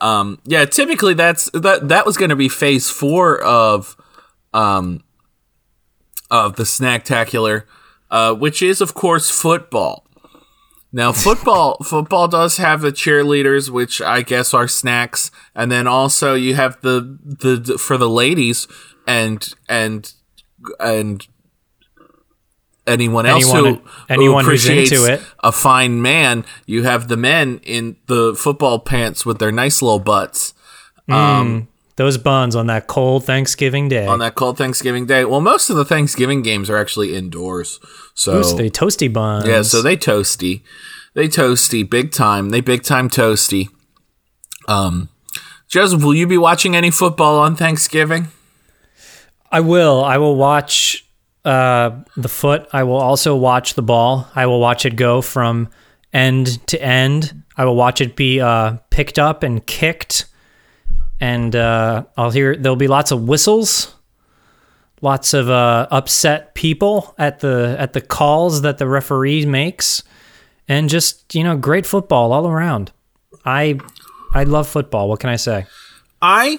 Um, 0.00 0.40
yeah, 0.44 0.64
typically 0.64 1.14
that's 1.14 1.50
that. 1.50 1.88
That 1.88 2.06
was 2.06 2.16
going 2.16 2.30
to 2.30 2.36
be 2.36 2.48
phase 2.48 2.90
four 2.90 3.40
of, 3.40 3.96
um, 4.54 5.02
of 6.30 6.56
the 6.56 6.62
snacktacular, 6.64 7.64
uh, 8.10 8.34
which 8.34 8.62
is 8.62 8.80
of 8.80 8.94
course 8.94 9.30
football. 9.30 10.04
Now, 10.98 11.12
football 11.12 11.76
football 11.84 12.26
does 12.26 12.56
have 12.56 12.80
the 12.80 12.90
cheerleaders, 12.90 13.70
which 13.70 14.02
I 14.02 14.22
guess 14.22 14.52
are 14.52 14.66
snacks, 14.66 15.30
and 15.54 15.70
then 15.70 15.86
also 15.86 16.34
you 16.34 16.56
have 16.56 16.80
the 16.80 17.16
the 17.22 17.78
for 17.78 17.96
the 17.96 18.08
ladies 18.08 18.66
and 19.06 19.48
and 19.68 20.12
and 20.80 21.24
anyone 22.84 23.26
else 23.26 23.48
Anyone- 23.48 23.74
who 23.74 23.82
anyone 24.08 24.44
who 24.44 24.50
who's 24.50 24.66
into 24.66 24.96
appreciates 24.96 25.22
it. 25.22 25.28
a 25.38 25.52
fine 25.52 26.02
man. 26.02 26.44
You 26.66 26.82
have 26.82 27.06
the 27.06 27.16
men 27.16 27.60
in 27.62 27.94
the 28.06 28.34
football 28.34 28.80
pants 28.80 29.24
with 29.24 29.38
their 29.38 29.52
nice 29.52 29.80
little 29.80 30.00
butts 30.00 30.52
um, 31.08 31.62
mm. 31.62 31.66
Those 31.98 32.16
buns 32.16 32.54
on 32.54 32.68
that 32.68 32.86
cold 32.86 33.24
Thanksgiving 33.24 33.88
day. 33.88 34.06
on 34.06 34.20
that 34.20 34.36
cold 34.36 34.56
Thanksgiving 34.56 35.04
day. 35.04 35.24
Well, 35.24 35.40
most 35.40 35.68
of 35.68 35.76
the 35.76 35.84
Thanksgiving 35.84 36.42
games 36.42 36.70
are 36.70 36.76
actually 36.76 37.16
indoors, 37.16 37.80
so 38.14 38.38
Ooh, 38.38 38.56
they 38.56 38.70
toasty 38.70 39.12
buns. 39.12 39.48
yeah, 39.48 39.62
so 39.62 39.82
they 39.82 39.96
toasty, 39.96 40.62
they 41.14 41.26
toasty 41.26 41.88
big 41.88 42.12
time. 42.12 42.50
They 42.50 42.60
big 42.60 42.84
time 42.84 43.10
toasty. 43.10 43.66
Um, 44.68 45.08
Joseph, 45.66 46.04
will 46.04 46.14
you 46.14 46.28
be 46.28 46.38
watching 46.38 46.76
any 46.76 46.92
football 46.92 47.40
on 47.40 47.56
Thanksgiving? 47.56 48.28
I 49.50 49.58
will. 49.58 50.04
I 50.04 50.18
will 50.18 50.36
watch 50.36 51.04
uh, 51.44 51.90
the 52.16 52.28
foot. 52.28 52.68
I 52.72 52.84
will 52.84 52.96
also 52.96 53.34
watch 53.34 53.74
the 53.74 53.82
ball. 53.82 54.28
I 54.36 54.46
will 54.46 54.60
watch 54.60 54.86
it 54.86 54.94
go 54.94 55.20
from 55.20 55.68
end 56.12 56.64
to 56.68 56.80
end. 56.80 57.42
I 57.56 57.64
will 57.64 57.74
watch 57.74 58.00
it 58.00 58.14
be 58.14 58.40
uh, 58.40 58.76
picked 58.90 59.18
up 59.18 59.42
and 59.42 59.66
kicked, 59.66 60.26
and 61.20 61.54
uh, 61.54 62.04
I'll 62.16 62.30
hear 62.30 62.56
there'll 62.56 62.76
be 62.76 62.88
lots 62.88 63.10
of 63.10 63.22
whistles, 63.28 63.94
lots 65.00 65.34
of 65.34 65.50
uh, 65.50 65.88
upset 65.90 66.54
people 66.54 67.14
at 67.18 67.40
the 67.40 67.76
at 67.78 67.92
the 67.92 68.00
calls 68.00 68.62
that 68.62 68.78
the 68.78 68.86
referee 68.86 69.46
makes, 69.46 70.02
and 70.68 70.88
just 70.88 71.34
you 71.34 71.42
know 71.44 71.56
great 71.56 71.86
football 71.86 72.32
all 72.32 72.46
around. 72.46 72.92
I 73.44 73.78
I 74.34 74.44
love 74.44 74.68
football. 74.68 75.08
What 75.08 75.20
can 75.20 75.30
I 75.30 75.36
say? 75.36 75.66
I 76.20 76.58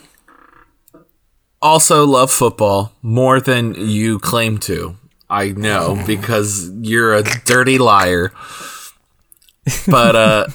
also 1.62 2.06
love 2.06 2.32
football 2.32 2.94
more 3.02 3.40
than 3.40 3.76
you 3.76 4.20
claim 4.20 4.58
to. 4.60 4.96
I 5.30 5.50
know 5.50 6.02
because 6.08 6.72
you're 6.82 7.14
a 7.14 7.24
dirty 7.46 7.78
liar. 7.78 8.32
But 9.88 10.16
uh 10.16 10.48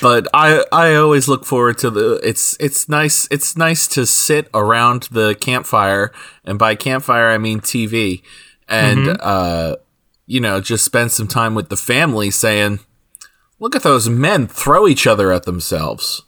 but 0.00 0.26
I 0.34 0.64
I 0.72 0.96
always 0.96 1.28
look 1.28 1.44
forward 1.44 1.78
to 1.78 1.90
the 1.90 2.20
it's 2.24 2.56
it's 2.58 2.88
nice 2.88 3.28
it's 3.30 3.56
nice 3.56 3.86
to 3.88 4.06
sit 4.06 4.48
around 4.52 5.04
the 5.12 5.36
campfire 5.40 6.12
and 6.44 6.58
by 6.58 6.74
campfire 6.74 7.28
I 7.28 7.38
mean 7.38 7.60
TV 7.60 8.22
and 8.68 9.20
uh 9.20 9.76
you 10.26 10.40
know 10.40 10.60
just 10.60 10.84
spend 10.84 11.12
some 11.12 11.28
time 11.28 11.54
with 11.54 11.68
the 11.68 11.76
family 11.76 12.30
saying 12.30 12.80
look 13.60 13.76
at 13.76 13.84
those 13.84 14.08
men 14.08 14.48
throw 14.48 14.88
each 14.88 15.06
other 15.06 15.32
at 15.32 15.44
themselves. 15.44 16.22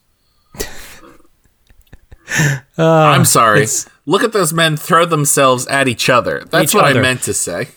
I'm 2.79 3.25
sorry. 3.25 3.66
Look 4.07 4.23
at 4.23 4.33
those 4.33 4.53
men 4.53 4.77
throw 4.77 5.05
themselves 5.05 5.66
at 5.66 5.88
each 5.88 6.09
other. 6.09 6.44
That's 6.51 6.70
Each 6.70 6.75
what 6.75 6.85
I 6.85 7.01
meant 7.01 7.23
to 7.23 7.35
say. 7.35 7.68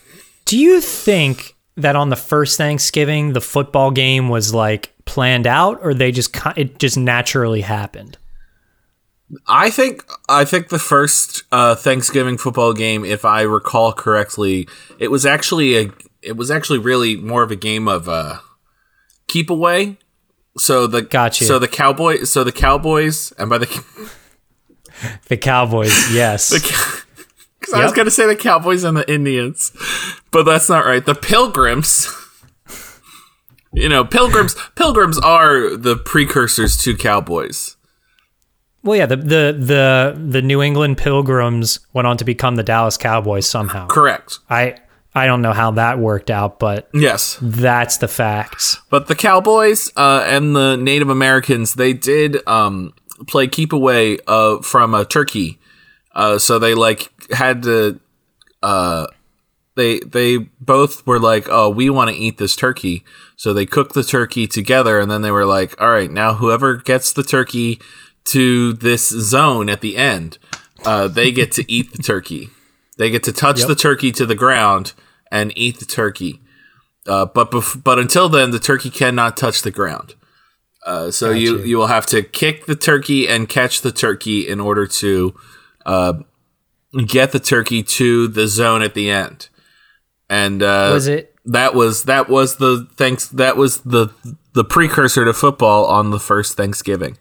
Do 0.45 0.57
you 0.57 0.81
think 0.81 1.55
that 1.75 1.95
on 1.95 2.09
the 2.09 2.15
first 2.15 2.57
Thanksgiving 2.57 3.33
the 3.33 3.41
football 3.41 3.91
game 3.91 4.29
was 4.29 4.53
like 4.53 4.93
planned 5.07 5.47
out, 5.47 5.79
or 5.81 5.93
they 5.93 6.11
just 6.11 6.35
it 6.55 6.77
just 6.77 6.97
naturally 6.97 7.61
happened? 7.61 8.17
I 9.47 9.69
think 9.69 10.03
I 10.29 10.45
think 10.45 10.69
the 10.69 10.79
first 10.79 11.43
uh, 11.51 11.75
Thanksgiving 11.75 12.37
football 12.37 12.73
game, 12.73 13.03
if 13.03 13.25
I 13.25 13.41
recall 13.41 13.91
correctly, 13.91 14.67
it 14.99 15.09
was 15.09 15.25
actually 15.25 15.77
a 15.77 15.91
it 16.21 16.37
was 16.37 16.51
actually 16.51 16.79
really 16.79 17.15
more 17.15 17.43
of 17.43 17.51
a 17.51 17.55
game 17.55 17.87
of 17.87 18.07
uh, 18.07 18.39
keep 19.27 19.49
away. 19.49 19.97
So 20.57 20.87
the 20.87 21.01
Gotcha. 21.01 21.45
so 21.45 21.59
the 21.59 21.67
cowboy 21.67 22.23
so 22.23 22.43
the 22.43 22.51
Cowboys 22.51 23.31
and 23.37 23.49
by 23.49 23.59
the 23.59 23.67
The 25.27 25.37
Cowboys, 25.37 26.13
yes. 26.13 26.51
because 26.51 27.73
I 27.73 27.83
was 27.83 27.93
gonna 27.93 28.11
say 28.11 28.25
the 28.25 28.35
Cowboys 28.35 28.83
and 28.83 28.97
the 28.97 29.11
Indians, 29.11 29.71
but 30.31 30.43
that's 30.43 30.69
not 30.69 30.85
right. 30.85 31.05
The 31.05 31.15
Pilgrims. 31.15 32.07
You 33.81 33.89
know, 33.89 34.03
pilgrims. 34.05 34.55
Pilgrims 34.75 35.17
are 35.19 35.75
the 35.75 35.95
precursors 35.95 36.77
to 36.83 36.95
cowboys. 36.95 37.75
well, 38.83 38.97
yeah, 38.97 39.05
the, 39.05 39.17
the 39.17 39.55
the 39.57 40.21
the 40.29 40.41
New 40.41 40.61
England 40.61 40.97
Pilgrims 40.97 41.79
went 41.93 42.07
on 42.07 42.17
to 42.17 42.25
become 42.25 42.55
the 42.55 42.63
Dallas 42.63 42.97
Cowboys 42.97 43.49
somehow. 43.49 43.87
Correct. 43.87 44.39
I 44.49 44.77
I 45.15 45.25
don't 45.25 45.41
know 45.41 45.53
how 45.53 45.71
that 45.71 45.99
worked 45.99 46.29
out, 46.29 46.59
but 46.59 46.89
Yes. 46.93 47.37
that's 47.41 47.97
the 47.97 48.07
facts. 48.07 48.77
But 48.89 49.07
the 49.07 49.15
Cowboys 49.15 49.91
uh, 49.97 50.23
and 50.27 50.55
the 50.55 50.75
Native 50.75 51.09
Americans, 51.09 51.73
they 51.73 51.93
did 51.93 52.37
um, 52.47 52.93
play 53.27 53.47
keep 53.47 53.73
away 53.73 54.19
uh, 54.27 54.59
from 54.61 54.93
a 54.93 55.05
turkey. 55.05 55.59
Uh, 56.13 56.37
so 56.39 56.59
they 56.59 56.73
like 56.75 57.11
had 57.31 57.63
to. 57.63 57.99
They 59.77 59.99
they 59.99 60.37
both 60.59 61.05
were 61.05 61.19
like, 61.19 61.47
oh, 61.49 61.69
we 61.69 61.89
want 61.89 62.09
to 62.09 62.15
eat 62.15 62.39
this 62.39 62.55
turkey. 62.55 63.05
So 63.35 63.53
they 63.53 63.67
cooked 63.67 63.93
the 63.93 64.03
turkey 64.03 64.47
together, 64.47 64.99
and 64.99 65.09
then 65.09 65.21
they 65.21 65.31
were 65.31 65.45
like, 65.45 65.79
all 65.79 65.91
right, 65.91 66.11
now 66.11 66.33
whoever 66.33 66.75
gets 66.75 67.13
the 67.13 67.23
turkey 67.23 67.79
to 68.25 68.73
this 68.73 69.07
zone 69.07 69.69
at 69.69 69.81
the 69.81 69.95
end, 69.95 70.39
uh, 70.83 71.07
they 71.07 71.31
get 71.31 71.51
to 71.53 71.71
eat 71.71 71.93
the 71.93 72.01
turkey. 72.01 72.49
They 72.97 73.11
get 73.11 73.23
to 73.23 73.31
touch 73.31 73.61
the 73.67 73.75
turkey 73.75 74.11
to 74.13 74.25
the 74.25 74.35
ground 74.35 74.93
and 75.31 75.55
eat 75.55 75.79
the 75.79 75.85
turkey. 75.85 76.41
Uh, 77.05 77.27
but 77.27 77.51
bef- 77.51 77.81
but 77.83 77.99
until 77.99 78.27
then, 78.27 78.49
the 78.49 78.59
turkey 78.59 78.89
cannot 78.89 79.37
touch 79.37 79.61
the 79.61 79.71
ground. 79.71 80.15
Uh, 80.85 81.11
so 81.11 81.29
you 81.31 81.59
you 81.63 81.77
will 81.77 81.87
have 81.87 82.07
to 82.07 82.23
kick 82.23 82.65
the 82.65 82.75
turkey 82.75 83.27
and 83.27 83.47
catch 83.47 83.81
the 83.81 83.91
turkey 83.91 84.47
in 84.47 84.59
order 84.59 84.87
to 84.87 85.35
uh, 85.85 86.13
get 87.05 87.31
the 87.31 87.39
turkey 87.39 87.83
to 87.83 88.27
the 88.27 88.47
zone 88.47 88.81
at 88.81 88.95
the 88.95 89.09
end. 89.11 89.49
And 90.29 90.61
uh, 90.61 90.89
Was 90.93 91.07
it 91.07 91.33
that 91.45 91.73
was 91.73 92.03
that 92.03 92.27
was 92.29 92.57
the 92.57 92.87
thanks 92.95 93.27
that 93.29 93.55
was 93.57 93.81
the 93.81 94.09
the 94.53 94.63
precursor 94.65 95.23
to 95.25 95.33
football 95.33 95.85
on 95.85 96.11
the 96.11 96.19
first 96.19 96.57
Thanksgiving. 96.57 97.17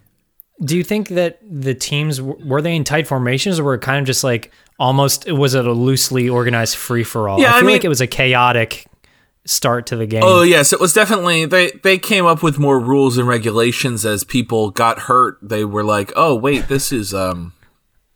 Do 0.64 0.76
you 0.76 0.82
think 0.82 1.08
that 1.08 1.38
the 1.48 1.74
teams 1.74 2.20
were 2.20 2.62
they 2.62 2.74
in 2.74 2.82
tight 2.84 3.06
formations 3.06 3.58
or 3.60 3.64
were 3.64 3.74
it 3.74 3.82
kind 3.82 4.00
of 4.00 4.06
just 4.06 4.24
like 4.24 4.50
almost 4.78 5.30
was 5.30 5.54
it 5.54 5.66
a 5.66 5.72
loosely 5.72 6.28
organized 6.28 6.76
free 6.76 7.04
for 7.04 7.28
all? 7.28 7.38
Yeah, 7.40 7.48
I 7.52 7.56
I 7.56 7.58
feel 7.58 7.66
mean- 7.66 7.74
like 7.76 7.84
it 7.84 7.88
was 7.88 8.00
a 8.00 8.06
chaotic 8.06 8.86
start 9.44 9.86
to 9.86 9.96
the 9.96 10.06
game. 10.06 10.22
Oh 10.24 10.42
yes, 10.42 10.72
it 10.72 10.80
was 10.80 10.92
definitely 10.92 11.44
they 11.44 11.70
they 11.84 11.98
came 11.98 12.26
up 12.26 12.42
with 12.42 12.58
more 12.58 12.80
rules 12.80 13.16
and 13.18 13.28
regulations 13.28 14.04
as 14.04 14.24
people 14.24 14.70
got 14.70 15.00
hurt. 15.00 15.38
They 15.40 15.64
were 15.64 15.84
like, 15.84 16.12
"Oh, 16.16 16.34
wait, 16.34 16.66
this 16.68 16.90
is 16.90 17.14
um 17.14 17.52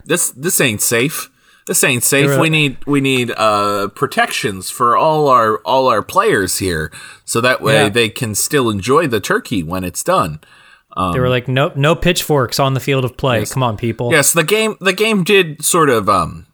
this 0.05 0.31
this 0.31 0.61
ain't 0.61 0.83
safe. 0.83 1.31
This 1.71 1.85
ain't 1.85 2.03
safe. 2.03 2.37
We 2.41 2.51
need 2.51 2.85
we 2.85 3.01
need 3.01 3.31
uh 3.37 3.89
protections 3.95 4.71
for 4.71 4.97
all 4.97 5.29
our 5.29 5.59
all 5.59 5.87
our 5.87 6.03
players 6.03 6.59
here 6.59 6.91
so 7.25 7.41
that 7.41 7.63
way 7.63 7.75
Yeah. 7.85 7.89
they 7.89 8.09
can 8.09 8.35
still 8.35 8.71
enjoy 8.71 9.07
the 9.07 9.21
turkey 9.21 9.63
when 9.63 9.85
it's 9.85 10.03
done." 10.03 10.41
they 11.13 11.21
were 11.21 11.29
like 11.29 11.47
no 11.47 11.71
no 11.77 11.95
pitchforks 11.95 12.59
on 12.59 12.75
the 12.75 12.81
field 12.81 13.05
of 13.05 13.17
play. 13.17 13.47
Come 13.47 13.63
on, 13.63 13.77
people. 13.77 14.11
Yes, 14.11 14.33
the 14.33 14.43
game 14.43 14.75
the 14.81 14.93
game 14.93 15.23
did 15.23 15.65
sort 15.65 15.89
of 15.91 16.09
um 16.09 16.47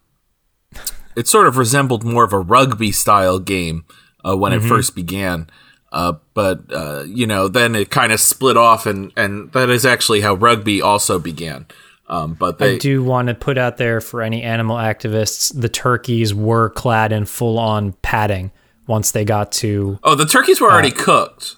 it 1.17 1.27
sort 1.27 1.47
of 1.47 1.57
resembled 1.57 2.05
more 2.05 2.23
of 2.25 2.35
a 2.35 2.39
rugby 2.39 2.93
style 2.93 3.39
game 3.39 3.87
uh, 4.23 4.37
when 4.37 4.53
Mm-hmm. 4.53 4.67
it 4.67 4.69
first 4.69 4.95
began. 4.95 5.49
Uh, 5.91 6.13
but 6.35 6.61
uh, 6.71 7.05
you 7.07 7.27
know, 7.27 7.49
then 7.49 7.75
it 7.75 7.89
kind 7.91 8.13
of 8.13 8.21
split 8.21 8.59
off, 8.59 8.85
and 8.85 9.13
and 9.17 9.51
that 9.53 9.71
is 9.71 9.87
actually 9.87 10.21
how 10.21 10.35
rugby 10.35 10.83
also 10.83 11.19
began. 11.19 11.65
Um, 12.09 12.35
but 12.35 12.59
they 12.59 12.75
I 12.77 12.79
do 12.79 13.03
want 13.03 13.29
to 13.29 13.35
put 13.35 13.59
out 13.59 13.79
there 13.79 14.01
for 14.01 14.23
any 14.23 14.43
animal 14.43 14.77
activists, 14.77 15.53
the 15.61 15.69
turkeys 15.69 16.33
were 16.33 16.71
clad 16.71 17.11
in 17.13 17.25
full 17.27 17.59
on 17.59 17.93
padding 18.03 18.53
once 18.87 19.11
they 19.11 19.25
got 19.25 19.51
to 19.53 19.99
oh, 20.05 20.15
the 20.15 20.25
turkeys 20.27 20.61
were 20.61 20.71
already 20.71 20.93
cooked, 20.93 21.57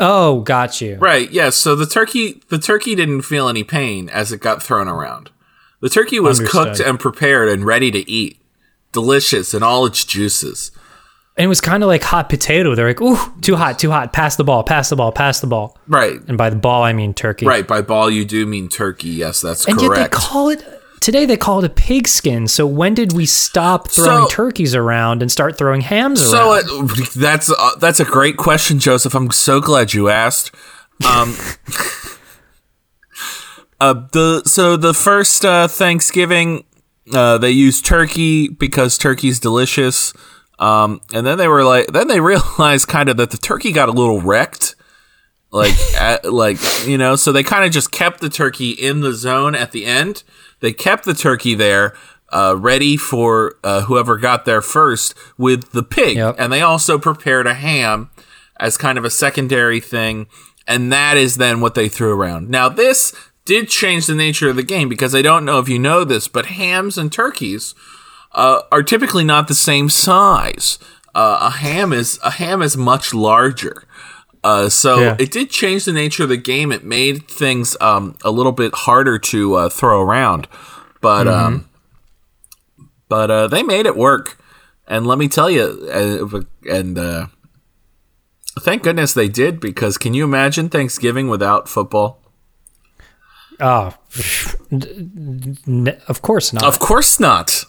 Oh, 0.00 0.40
got 0.40 0.80
you. 0.80 0.96
right? 0.96 1.30
Yes. 1.30 1.54
so 1.56 1.76
the 1.76 1.86
turkey 1.86 2.42
the 2.48 2.58
turkey 2.58 2.94
didn't 2.96 3.22
feel 3.22 3.48
any 3.48 3.62
pain 3.62 4.08
as 4.08 4.32
it 4.32 4.40
got 4.40 4.62
thrown 4.62 4.88
around. 4.88 5.30
The 5.80 5.88
turkey 5.88 6.18
was 6.20 6.40
cooked 6.40 6.80
and 6.80 6.98
prepared 6.98 7.48
and 7.48 7.64
ready 7.64 7.90
to 7.92 8.10
eat, 8.10 8.42
delicious 8.92 9.54
in 9.54 9.62
all 9.62 9.86
its 9.86 10.04
juices. 10.04 10.72
And 11.40 11.46
it 11.46 11.48
was 11.48 11.62
kind 11.62 11.82
of 11.82 11.86
like 11.86 12.02
hot 12.02 12.28
potato. 12.28 12.74
They're 12.74 12.88
like, 12.88 13.00
ooh, 13.00 13.16
too 13.40 13.56
hot, 13.56 13.78
too 13.78 13.90
hot. 13.90 14.12
Pass 14.12 14.36
the 14.36 14.44
ball, 14.44 14.62
pass 14.62 14.90
the 14.90 14.96
ball, 14.96 15.10
pass 15.10 15.40
the 15.40 15.46
ball. 15.46 15.74
Right. 15.88 16.20
And 16.28 16.36
by 16.36 16.50
the 16.50 16.56
ball, 16.56 16.82
I 16.82 16.92
mean 16.92 17.14
turkey. 17.14 17.46
Right, 17.46 17.66
by 17.66 17.80
ball 17.80 18.10
you 18.10 18.26
do 18.26 18.44
mean 18.44 18.68
turkey. 18.68 19.08
Yes, 19.08 19.40
that's 19.40 19.66
And 19.66 19.80
yet 19.80 19.94
they 19.94 20.08
call 20.08 20.50
it 20.50 20.62
today. 21.00 21.24
They 21.24 21.38
call 21.38 21.60
it 21.60 21.64
a 21.64 21.70
pigskin. 21.70 22.46
So 22.46 22.66
when 22.66 22.92
did 22.92 23.14
we 23.14 23.24
stop 23.24 23.88
throwing 23.88 24.28
So- 24.28 24.28
turkeys 24.28 24.74
around 24.74 25.22
and 25.22 25.32
start 25.32 25.56
throwing 25.56 25.80
hams 25.80 26.20
so 26.20 26.52
around? 26.52 26.90
uh, 26.90 26.94
that's 27.16 27.50
uh, 27.50 27.70
that's 27.78 28.00
a 28.00 28.04
great 28.04 28.36
question, 28.36 28.78
Joseph. 28.78 29.14
I'm 29.14 29.30
so 29.30 29.62
glad 29.62 29.94
you 29.94 30.10
asked. 30.10 30.54
Um, 31.06 31.30
uh, 33.80 33.94
the 34.12 34.42
so 34.44 34.76
the 34.76 34.92
first 34.92 35.46
uh, 35.46 35.68
Thanksgiving, 35.68 36.64
uh, 37.14 37.38
they 37.38 37.50
used 37.50 37.86
turkey 37.86 38.48
because 38.48 38.98
turkey's 38.98 39.40
delicious. 39.40 40.12
Um, 40.60 41.00
and 41.12 41.26
then 41.26 41.38
they 41.38 41.48
were 41.48 41.64
like, 41.64 41.86
then 41.88 42.06
they 42.08 42.20
realized 42.32 42.86
kind 42.86 43.08
of 43.08 43.16
that 43.16 43.30
the 43.30 43.38
turkey 43.38 43.72
got 43.72 43.88
a 43.88 43.92
little 43.92 44.20
wrecked. 44.20 44.76
like 45.50 45.74
at, 45.98 46.24
like 46.32 46.58
you 46.86 46.96
know 46.96 47.16
so 47.16 47.32
they 47.32 47.42
kind 47.42 47.64
of 47.64 47.72
just 47.72 47.90
kept 47.90 48.20
the 48.20 48.28
turkey 48.28 48.70
in 48.70 49.00
the 49.00 49.12
zone 49.12 49.54
at 49.56 49.72
the 49.72 49.84
end 49.84 50.22
they 50.60 50.72
kept 50.72 51.04
the 51.04 51.14
turkey 51.14 51.54
there 51.56 51.92
uh, 52.32 52.54
ready 52.56 52.96
for 52.96 53.56
uh, 53.64 53.80
whoever 53.82 54.16
got 54.16 54.44
there 54.44 54.60
first 54.62 55.12
with 55.36 55.72
the 55.72 55.82
pig 55.82 56.16
Yep. 56.18 56.36
and 56.38 56.52
they 56.52 56.60
also 56.62 57.00
prepared 57.00 57.48
a 57.48 57.54
ham 57.54 58.10
as 58.60 58.76
kind 58.76 58.96
of 58.96 59.04
a 59.04 59.10
secondary 59.10 59.80
thing 59.80 60.28
and 60.68 60.92
that 60.92 61.16
is 61.16 61.34
then 61.36 61.60
what 61.60 61.74
they 61.74 61.88
threw 61.88 62.12
around 62.12 62.48
now 62.48 62.68
this 62.68 63.12
did 63.44 63.68
change 63.68 64.06
the 64.06 64.14
nature 64.14 64.50
of 64.50 64.54
the 64.56 64.62
game 64.62 64.88
because 64.88 65.16
i 65.16 65.22
don't 65.22 65.44
know 65.44 65.58
if 65.58 65.68
you 65.68 65.80
know 65.80 66.04
this 66.04 66.28
but 66.28 66.46
hams 66.46 66.96
and 66.96 67.10
turkeys 67.12 67.74
uh, 68.32 68.62
are 68.70 68.82
typically 68.82 69.24
not 69.24 69.48
the 69.48 69.54
same 69.54 69.88
size. 69.88 70.78
Uh, 71.14 71.38
a 71.42 71.50
ham 71.50 71.92
is 71.92 72.18
a 72.24 72.30
ham 72.30 72.62
is 72.62 72.76
much 72.76 73.12
larger. 73.14 73.82
Uh, 74.42 74.68
so 74.68 75.00
Yeah. 75.00 75.16
it 75.18 75.30
did 75.32 75.50
change 75.50 75.84
the 75.84 75.92
nature 75.92 76.22
of 76.22 76.28
the 76.30 76.36
game. 76.36 76.72
It 76.72 76.82
made 76.84 77.28
things 77.28 77.76
um, 77.80 78.16
a 78.24 78.30
little 78.30 78.52
bit 78.52 78.72
harder 78.74 79.18
to 79.18 79.54
uh, 79.54 79.68
throw 79.68 80.00
around, 80.00 80.46
but 81.00 81.26
um, 81.28 81.68
but 83.08 83.30
uh, 83.30 83.46
they 83.48 83.62
made 83.62 83.86
it 83.86 83.96
work. 83.96 84.38
And 84.86 85.06
let 85.06 85.18
me 85.18 85.28
tell 85.28 85.50
you, 85.50 85.62
uh, 85.92 86.40
and 86.68 86.98
uh, 86.98 87.26
thank 88.60 88.82
goodness 88.82 89.12
they 89.12 89.28
did 89.28 89.60
because 89.60 89.98
can 89.98 90.14
you 90.14 90.24
imagine 90.24 90.68
Thanksgiving 90.68 91.28
without 91.28 91.68
football? 91.68 92.18
Oh, 93.62 93.92
n- 94.72 95.98
of 96.08 96.22
course 96.22 96.50
not. 96.54 96.64
Of 96.64 96.78
course 96.78 97.20
not. 97.20 97.64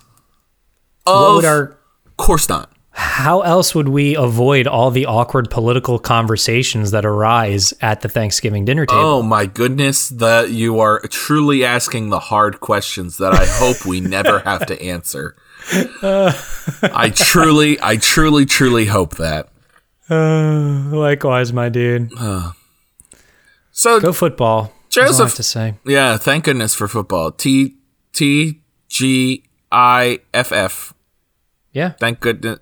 What 1.03 1.13
Of 1.13 1.35
would 1.37 1.45
our 1.45 1.77
course 2.17 2.47
not. 2.49 2.71
how 2.91 3.41
else 3.41 3.73
would 3.73 3.87
we 3.89 4.15
avoid 4.15 4.67
all 4.67 4.91
the 4.91 5.05
awkward 5.05 5.49
political 5.49 5.97
conversations 5.97 6.91
that 6.91 7.05
arise 7.05 7.73
at 7.81 8.01
the 8.01 8.09
Thanksgiving 8.09 8.65
dinner 8.65 8.85
table? 8.85 9.01
Oh 9.01 9.21
my 9.23 9.45
goodness, 9.45 10.09
that 10.09 10.51
you 10.51 10.79
are 10.79 10.99
truly 11.09 11.63
asking 11.65 12.09
the 12.09 12.19
hard 12.19 12.59
questions 12.59 13.17
that 13.17 13.33
I 13.33 13.45
hope 13.45 13.85
we 13.85 14.01
never 14.01 14.39
have 14.45 14.65
to 14.67 14.81
answer. 14.81 15.35
I 16.03 17.11
truly, 17.15 17.77
I 17.81 17.97
truly, 17.97 18.45
truly 18.45 18.85
hope 18.85 19.15
that. 19.17 19.49
Uh, 20.09 20.89
likewise, 20.95 21.53
my 21.53 21.69
dude. 21.69 22.11
So 23.71 23.99
Go 23.99 24.11
football. 24.13 24.73
Joseph- 24.89 25.27
have 25.29 25.35
to 25.35 25.43
say. 25.43 25.75
yeah, 25.85 26.17
thank 26.17 26.43
goodness 26.43 26.75
for 26.75 26.87
football. 26.89 27.31
T 27.31 27.77
T 28.13 28.61
G 28.89 29.45
I 29.71 30.19
F 30.33 30.51
F. 30.51 30.93
Yeah. 31.73 31.91
Thank 31.91 32.19
goodness. 32.19 32.59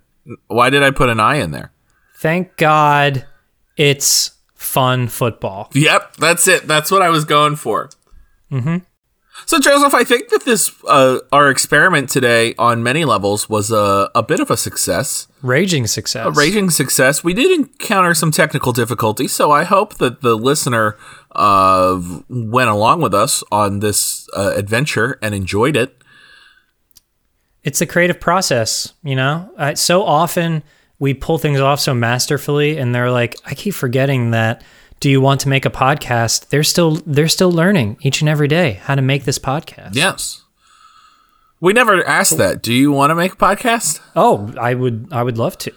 Why 0.48 0.70
did 0.70 0.84
I 0.84 0.92
put 0.92 1.10
an 1.10 1.20
I 1.20 1.36
in 1.36 1.52
there? 1.52 1.72
Thank 2.18 2.58
God 2.58 3.26
it's 3.78 4.32
fun 4.54 5.08
football. 5.08 5.70
Yep, 5.74 6.18
that's 6.18 6.48
it. 6.48 6.68
That's 6.68 6.92
what 6.92 7.02
I 7.02 7.10
was 7.10 7.26
going 7.26 7.56
for. 7.56 7.90
Mm-hmm. 8.52 8.78
So, 9.46 9.58
Joseph, 9.58 9.94
I 9.94 10.04
think 10.04 10.28
that 10.30 10.44
this 10.44 10.70
uh, 10.86 11.20
our 11.32 11.50
experiment 11.50 12.10
today 12.10 12.54
on 12.60 12.84
many 12.84 13.06
levels 13.06 13.48
was 13.50 13.72
a, 13.72 14.12
a 14.14 14.22
bit 14.22 14.42
of 14.42 14.52
a 14.52 14.58
success, 14.58 15.28
Raging 15.42 15.88
success. 15.88 16.26
a 16.28 16.32
raging 16.32 16.70
success. 16.70 17.24
We 17.24 17.34
did 17.34 17.58
encounter 17.58 18.14
some 18.14 18.32
technical 18.32 18.74
difficulties, 18.74 19.32
so 19.32 19.50
I 19.50 19.64
hope 19.64 19.96
that 20.00 20.22
the 20.22 20.36
listener 20.36 20.98
uh, 21.32 22.02
went 22.28 22.70
along 22.70 23.02
with 23.02 23.14
us 23.14 23.42
on 23.50 23.80
this 23.80 24.28
uh, 24.36 24.54
adventure 24.58 25.18
and 25.22 25.34
enjoyed 25.34 25.78
it. 25.78 25.96
It's 27.70 27.82
a 27.82 27.86
creative 27.86 28.20
process, 28.20 28.94
you 29.04 29.16
know? 29.16 29.48
So 29.76 30.02
often 30.02 30.64
we 30.98 31.14
pull 31.14 31.38
things 31.38 31.60
off 31.60 31.80
so 31.80 31.94
masterfully 31.94 32.80
and 32.80 32.96
they're 32.96 33.12
like, 33.12 33.36
I 33.46 33.54
keep 33.54 33.76
forgetting 33.76 34.32
that 34.32 34.64
do 35.00 35.08
you 35.08 35.22
want 35.22 35.42
to 35.42 35.50
make 35.50 35.68
a 35.68 35.70
podcast? 35.70 36.50
They're 36.50 36.64
still 36.64 36.96
they're 37.06 37.28
still 37.28 37.52
learning 37.52 37.98
each 38.02 38.22
and 38.22 38.28
every 38.28 38.48
day 38.48 38.80
how 38.82 38.96
to 38.96 39.04
make 39.04 39.24
this 39.24 39.38
podcast. 39.38 39.94
Yes. 39.94 40.44
We 41.62 41.74
never 41.74 42.04
asked 42.08 42.40
that. 42.40 42.64
Do 42.64 42.74
you 42.74 42.92
want 42.92 43.12
to 43.12 43.16
make 43.16 43.34
a 43.34 43.38
podcast? 43.38 44.02
Oh, 44.16 44.52
I 44.60 44.74
would 44.74 45.10
I 45.12 45.22
would 45.22 45.38
love 45.38 45.56
to. 45.60 45.72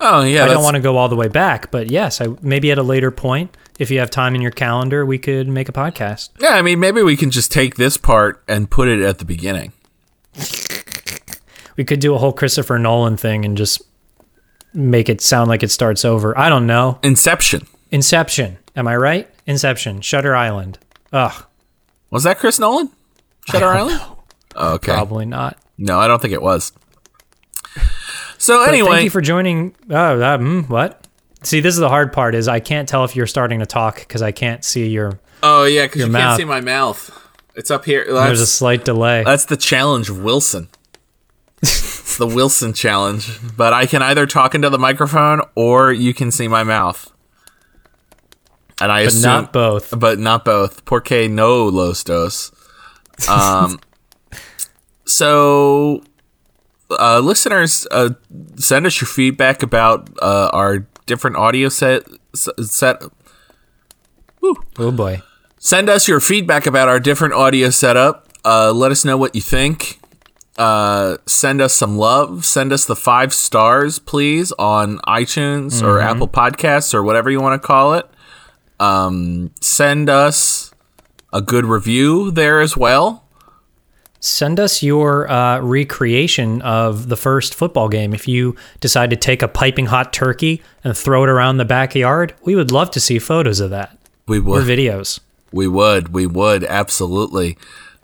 Oh, 0.00 0.22
yeah. 0.22 0.44
I 0.44 0.48
don't 0.48 0.62
want 0.62 0.76
to 0.76 0.80
go 0.80 0.96
all 0.96 1.08
the 1.08 1.16
way 1.16 1.28
back, 1.28 1.72
but 1.72 1.90
yes, 1.90 2.20
I 2.20 2.28
maybe 2.42 2.70
at 2.70 2.78
a 2.78 2.82
later 2.84 3.10
point, 3.10 3.54
if 3.80 3.90
you 3.90 3.98
have 3.98 4.10
time 4.10 4.34
in 4.34 4.42
your 4.42 4.50
calendar, 4.50 5.06
we 5.06 5.18
could 5.18 5.48
make 5.48 5.66
a 5.68 5.72
podcast. 5.72 6.28
Yeah, 6.38 6.50
I 6.50 6.60
mean, 6.60 6.78
maybe 6.78 7.02
we 7.02 7.16
can 7.16 7.30
just 7.30 7.50
take 7.50 7.76
this 7.76 7.96
part 7.96 8.44
and 8.46 8.70
put 8.70 8.88
it 8.88 9.00
at 9.00 9.18
the 9.18 9.24
beginning. 9.24 9.72
We 11.78 11.84
could 11.84 11.98
do 11.98 12.14
a 12.14 12.18
whole 12.18 12.34
Christopher 12.34 12.78
Nolan 12.78 13.16
thing 13.16 13.46
and 13.46 13.56
just 13.56 13.80
make 14.74 15.08
it 15.08 15.22
sound 15.22 15.48
like 15.48 15.62
it 15.62 15.70
starts 15.70 16.04
over. 16.04 16.38
I 16.38 16.50
don't 16.50 16.66
know. 16.66 16.98
Inception. 17.02 17.66
Inception. 17.90 18.58
Am 18.76 18.86
I 18.86 18.96
right? 18.96 19.30
Inception. 19.46 20.02
Shutter 20.02 20.36
Island. 20.36 20.78
Ugh, 21.14 21.44
Was 22.10 22.24
that 22.24 22.38
Chris 22.38 22.58
Nolan? 22.58 22.90
Shutter 23.48 23.66
Island? 23.66 23.98
Oh, 24.56 24.74
okay. 24.74 24.92
probably 24.92 25.24
not. 25.24 25.56
No, 25.78 25.98
I 25.98 26.06
don't 26.06 26.20
think 26.20 26.34
it 26.34 26.42
was. 26.42 26.72
So 28.36 28.58
But 28.58 28.68
anyway, 28.68 28.90
thank 28.90 29.04
you 29.04 29.10
for 29.10 29.22
joining. 29.22 29.74
Oh, 29.88 30.20
uh, 30.20 30.38
mm, 30.38 30.68
what? 30.68 31.06
See, 31.42 31.60
this 31.60 31.74
is 31.74 31.80
the 31.80 31.88
hard 31.88 32.12
part. 32.12 32.34
Is 32.34 32.48
I 32.48 32.60
can't 32.60 32.88
tell 32.88 33.04
if 33.04 33.16
you're 33.16 33.26
starting 33.26 33.60
to 33.60 33.66
talk 33.66 34.00
because 34.00 34.22
I 34.22 34.32
can't 34.32 34.64
see 34.64 34.88
your. 34.88 35.18
oh 35.42 35.64
yeah, 35.64 35.86
because 35.86 36.02
you 36.02 36.06
mouth. 36.06 36.20
can't 36.20 36.36
see 36.38 36.44
my 36.44 36.60
mouth. 36.60 37.16
It's 37.56 37.70
up 37.70 37.84
here. 37.84 38.04
There's 38.06 38.40
a 38.40 38.46
slight 38.46 38.84
delay. 38.84 39.24
that's 39.24 39.46
the 39.46 39.56
challenge 39.56 40.08
of 40.08 40.22
Wilson. 40.22 40.68
it's 41.62 42.16
the 42.16 42.26
Wilson 42.26 42.72
challenge. 42.72 43.38
But 43.56 43.72
I 43.72 43.86
can 43.86 44.02
either 44.02 44.26
talk 44.26 44.54
into 44.54 44.70
the 44.70 44.78
microphone 44.78 45.42
or 45.54 45.92
you 45.92 46.14
can 46.14 46.30
see 46.30 46.48
my 46.48 46.62
mouth. 46.62 47.12
And 48.80 48.90
I 48.90 49.02
but 49.04 49.08
assume, 49.08 49.22
not 49.22 49.52
both. 49.52 49.98
but 49.98 50.18
not 50.18 50.44
both. 50.44 50.84
Porque 50.84 51.28
no 51.28 51.66
los 51.66 52.02
dos. 52.02 52.50
Um, 53.28 53.78
so, 55.04 56.02
uh, 56.90 57.20
listeners, 57.20 57.86
uh, 57.90 58.10
send 58.56 58.86
us 58.86 59.00
your 59.00 59.08
feedback 59.08 59.62
about 59.62 60.08
uh, 60.22 60.48
our 60.54 60.86
different 61.10 61.36
audio 61.36 61.68
set. 61.68 62.04
Set. 62.34 63.02
Oh 64.78 64.92
boy. 64.92 65.22
Send 65.58 65.90
us 65.90 66.06
your 66.06 66.20
feedback 66.20 66.66
about 66.66 66.88
our 66.88 67.00
different 67.00 67.34
audio 67.34 67.68
setup. 67.70 68.28
Uh, 68.44 68.72
let 68.72 68.92
us 68.92 69.04
know 69.04 69.18
what 69.18 69.34
you 69.34 69.40
think. 69.40 69.98
Uh, 70.56 71.16
send 71.26 71.60
us 71.60 71.74
some 71.74 71.98
love. 71.98 72.44
Send 72.44 72.72
us 72.72 72.84
the 72.84 72.94
five 72.94 73.34
stars, 73.34 73.98
please, 73.98 74.52
on 74.52 74.98
iTunes 75.00 75.82
or 75.82 76.00
Apple 76.00 76.28
Podcasts 76.28 76.94
or 76.94 77.02
whatever 77.02 77.28
you 77.28 77.40
want 77.40 77.60
to 77.60 77.66
call 77.66 77.94
it. 77.94 78.08
Um, 78.78 79.50
send 79.60 80.08
us 80.08 80.72
a 81.32 81.42
good 81.42 81.66
review 81.66 82.30
there 82.30 82.60
as 82.60 82.76
well. 82.76 83.19
Send 84.22 84.60
us 84.60 84.82
your 84.82 85.30
uh, 85.30 85.60
recreation 85.60 86.60
of 86.62 87.08
the 87.08 87.16
first 87.16 87.54
football 87.54 87.88
game. 87.88 88.12
If 88.12 88.28
you 88.28 88.54
decide 88.80 89.08
to 89.10 89.16
take 89.16 89.40
a 89.42 89.48
piping 89.48 89.86
hot 89.86 90.12
turkey 90.12 90.62
and 90.84 90.96
throw 90.96 91.24
it 91.24 91.30
around 91.30 91.56
the 91.56 91.64
backyard, 91.64 92.34
we 92.44 92.54
would 92.54 92.70
love 92.70 92.90
to 92.92 93.00
see 93.00 93.18
photos 93.18 93.60
of 93.60 93.70
that 93.70 93.96
We 94.26 94.38
or 94.38 94.42
would. 94.42 94.64
videos. 94.66 95.20
We 95.52 95.66
would. 95.66 96.12
We 96.12 96.26
would. 96.26 96.64
Absolutely. 96.64 97.56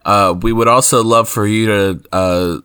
Uh, 0.06 0.34
we 0.40 0.52
would 0.52 0.68
also 0.68 1.04
love 1.04 1.28
for 1.28 1.46
you 1.46 1.66
to 1.66 2.00
uh, 2.12 2.58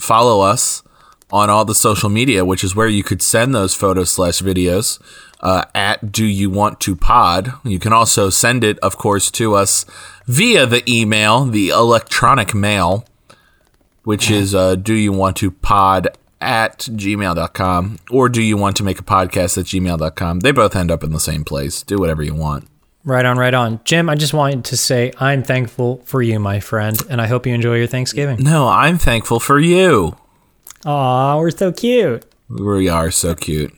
follow 0.00 0.40
us 0.40 0.82
on 1.30 1.48
all 1.48 1.64
the 1.64 1.74
social 1.74 2.08
media, 2.08 2.44
which 2.44 2.64
is 2.64 2.74
where 2.74 2.88
you 2.88 3.02
could 3.04 3.22
send 3.22 3.54
those 3.54 3.74
photos 3.74 4.10
slash 4.10 4.40
videos 4.40 5.00
uh, 5.40 5.64
at 5.74 6.12
Do 6.12 6.24
You 6.24 6.50
Want 6.50 6.80
to 6.80 6.96
Pod. 6.96 7.52
You 7.64 7.78
can 7.78 7.92
also 7.92 8.30
send 8.30 8.64
it, 8.64 8.78
of 8.80 8.96
course, 8.96 9.30
to 9.32 9.54
us 9.54 9.84
via 10.26 10.66
the 10.66 10.82
email, 10.90 11.44
the 11.44 11.68
electronic 11.68 12.54
mail, 12.54 13.04
which 14.04 14.30
is 14.30 14.54
uh, 14.54 14.74
Do 14.76 14.94
You 14.94 15.12
Want 15.12 15.36
to 15.38 15.50
Pod 15.50 16.08
at 16.40 16.80
gmail.com 16.80 17.98
or 18.10 18.28
do 18.28 18.42
you 18.42 18.58
want 18.58 18.76
to 18.76 18.82
make 18.84 18.98
a 18.98 19.02
podcast 19.02 19.56
at 19.56 19.64
gmail.com 19.64 20.40
they 20.40 20.52
both 20.52 20.76
end 20.76 20.90
up 20.90 21.02
in 21.02 21.10
the 21.10 21.18
same 21.18 21.42
place 21.42 21.82
do 21.82 21.96
whatever 21.96 22.22
you 22.22 22.34
want 22.34 22.68
Right 23.04 23.24
on, 23.24 23.38
right 23.38 23.54
on. 23.54 23.80
Jim, 23.84 24.10
I 24.10 24.16
just 24.16 24.34
wanted 24.34 24.64
to 24.66 24.76
say 24.76 25.12
I'm 25.18 25.42
thankful 25.42 26.02
for 26.04 26.20
you, 26.20 26.38
my 26.38 26.60
friend, 26.60 27.00
and 27.08 27.22
I 27.22 27.26
hope 27.28 27.46
you 27.46 27.54
enjoy 27.54 27.76
your 27.76 27.86
Thanksgiving. 27.86 28.42
no 28.44 28.68
i'm 28.68 28.98
thankful 28.98 29.40
for 29.40 29.58
you 29.58 30.14
Aw, 30.84 31.38
we're 31.38 31.50
so 31.50 31.72
cute. 31.72 32.24
We 32.48 32.88
are 32.88 33.10
so 33.10 33.34
cute. 33.34 33.74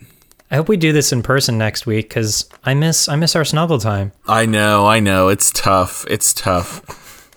I 0.51 0.55
hope 0.55 0.67
we 0.67 0.77
do 0.77 0.91
this 0.91 1.11
in 1.11 1.21
person 1.21 1.57
next 1.57 1.85
week 1.85 2.09
because 2.09 2.49
I 2.63 2.73
miss 2.73 3.07
I 3.07 3.15
miss 3.15 3.35
our 3.35 3.45
snuggle 3.45 3.77
time. 3.79 4.11
I 4.27 4.45
know, 4.45 4.85
I 4.87 4.99
know. 4.99 5.27
It's 5.27 5.51
tough. 5.51 6.05
It's 6.09 6.33
tough. 6.33 6.81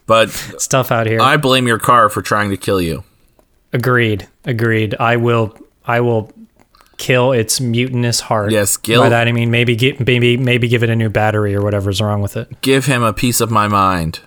But 0.07 0.29
It's 0.53 0.67
tough 0.67 0.91
out 0.91 1.07
here. 1.07 1.21
I 1.21 1.37
blame 1.37 1.67
your 1.67 1.79
car 1.79 2.09
for 2.09 2.23
trying 2.23 2.51
to 2.51 2.57
kill 2.57 2.81
you. 2.81 3.05
agreed, 3.73 4.29
agreed. 4.45 4.95
I 4.99 5.17
will 5.17 5.57
I 5.87 6.01
will 6.01 6.33
kill 6.97 7.33
its 7.33 7.61
mutinous 7.61 8.21
heart. 8.21 8.51
Yes, 8.53 8.77
Gil- 8.77 9.03
By 9.03 9.09
that 9.11 9.29
I 9.29 9.33
mean 9.33 9.51
maybe 9.51 9.77
get, 9.77 10.05
maybe 10.07 10.37
maybe 10.37 10.69
give 10.69 10.83
it 10.83 10.91
a 10.91 10.97
new 10.97 11.09
battery 11.11 11.55
or 11.55 11.63
whatever's 11.63 12.01
wrong 12.01 12.23
with 12.23 12.37
it. 12.37 12.61
Give 12.63 12.87
him 12.87 13.03
a 13.03 13.13
piece 13.13 13.41
of 13.41 13.51
my 13.51 13.69
mind. 13.69 14.21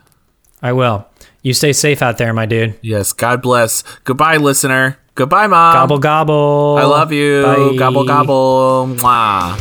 I 0.61 0.73
will. 0.73 1.07
You 1.41 1.53
stay 1.53 1.73
safe 1.73 2.01
out 2.01 2.17
there, 2.17 2.33
my 2.33 2.45
dude. 2.47 2.77
Yes, 2.81 3.13
God 3.13 3.41
bless. 3.41 3.83
Goodbye, 4.03 4.37
listener. 4.37 4.97
Goodbye, 5.15 5.47
mom. 5.47 5.73
Gobble 5.73 5.99
gobble. 5.99 6.75
I 6.77 6.83
love 6.83 7.13
you. 7.13 7.41
Bye. 7.41 7.75
Gobble 7.79 8.03
gobble. 8.03 8.91
Mwah. 8.99 9.55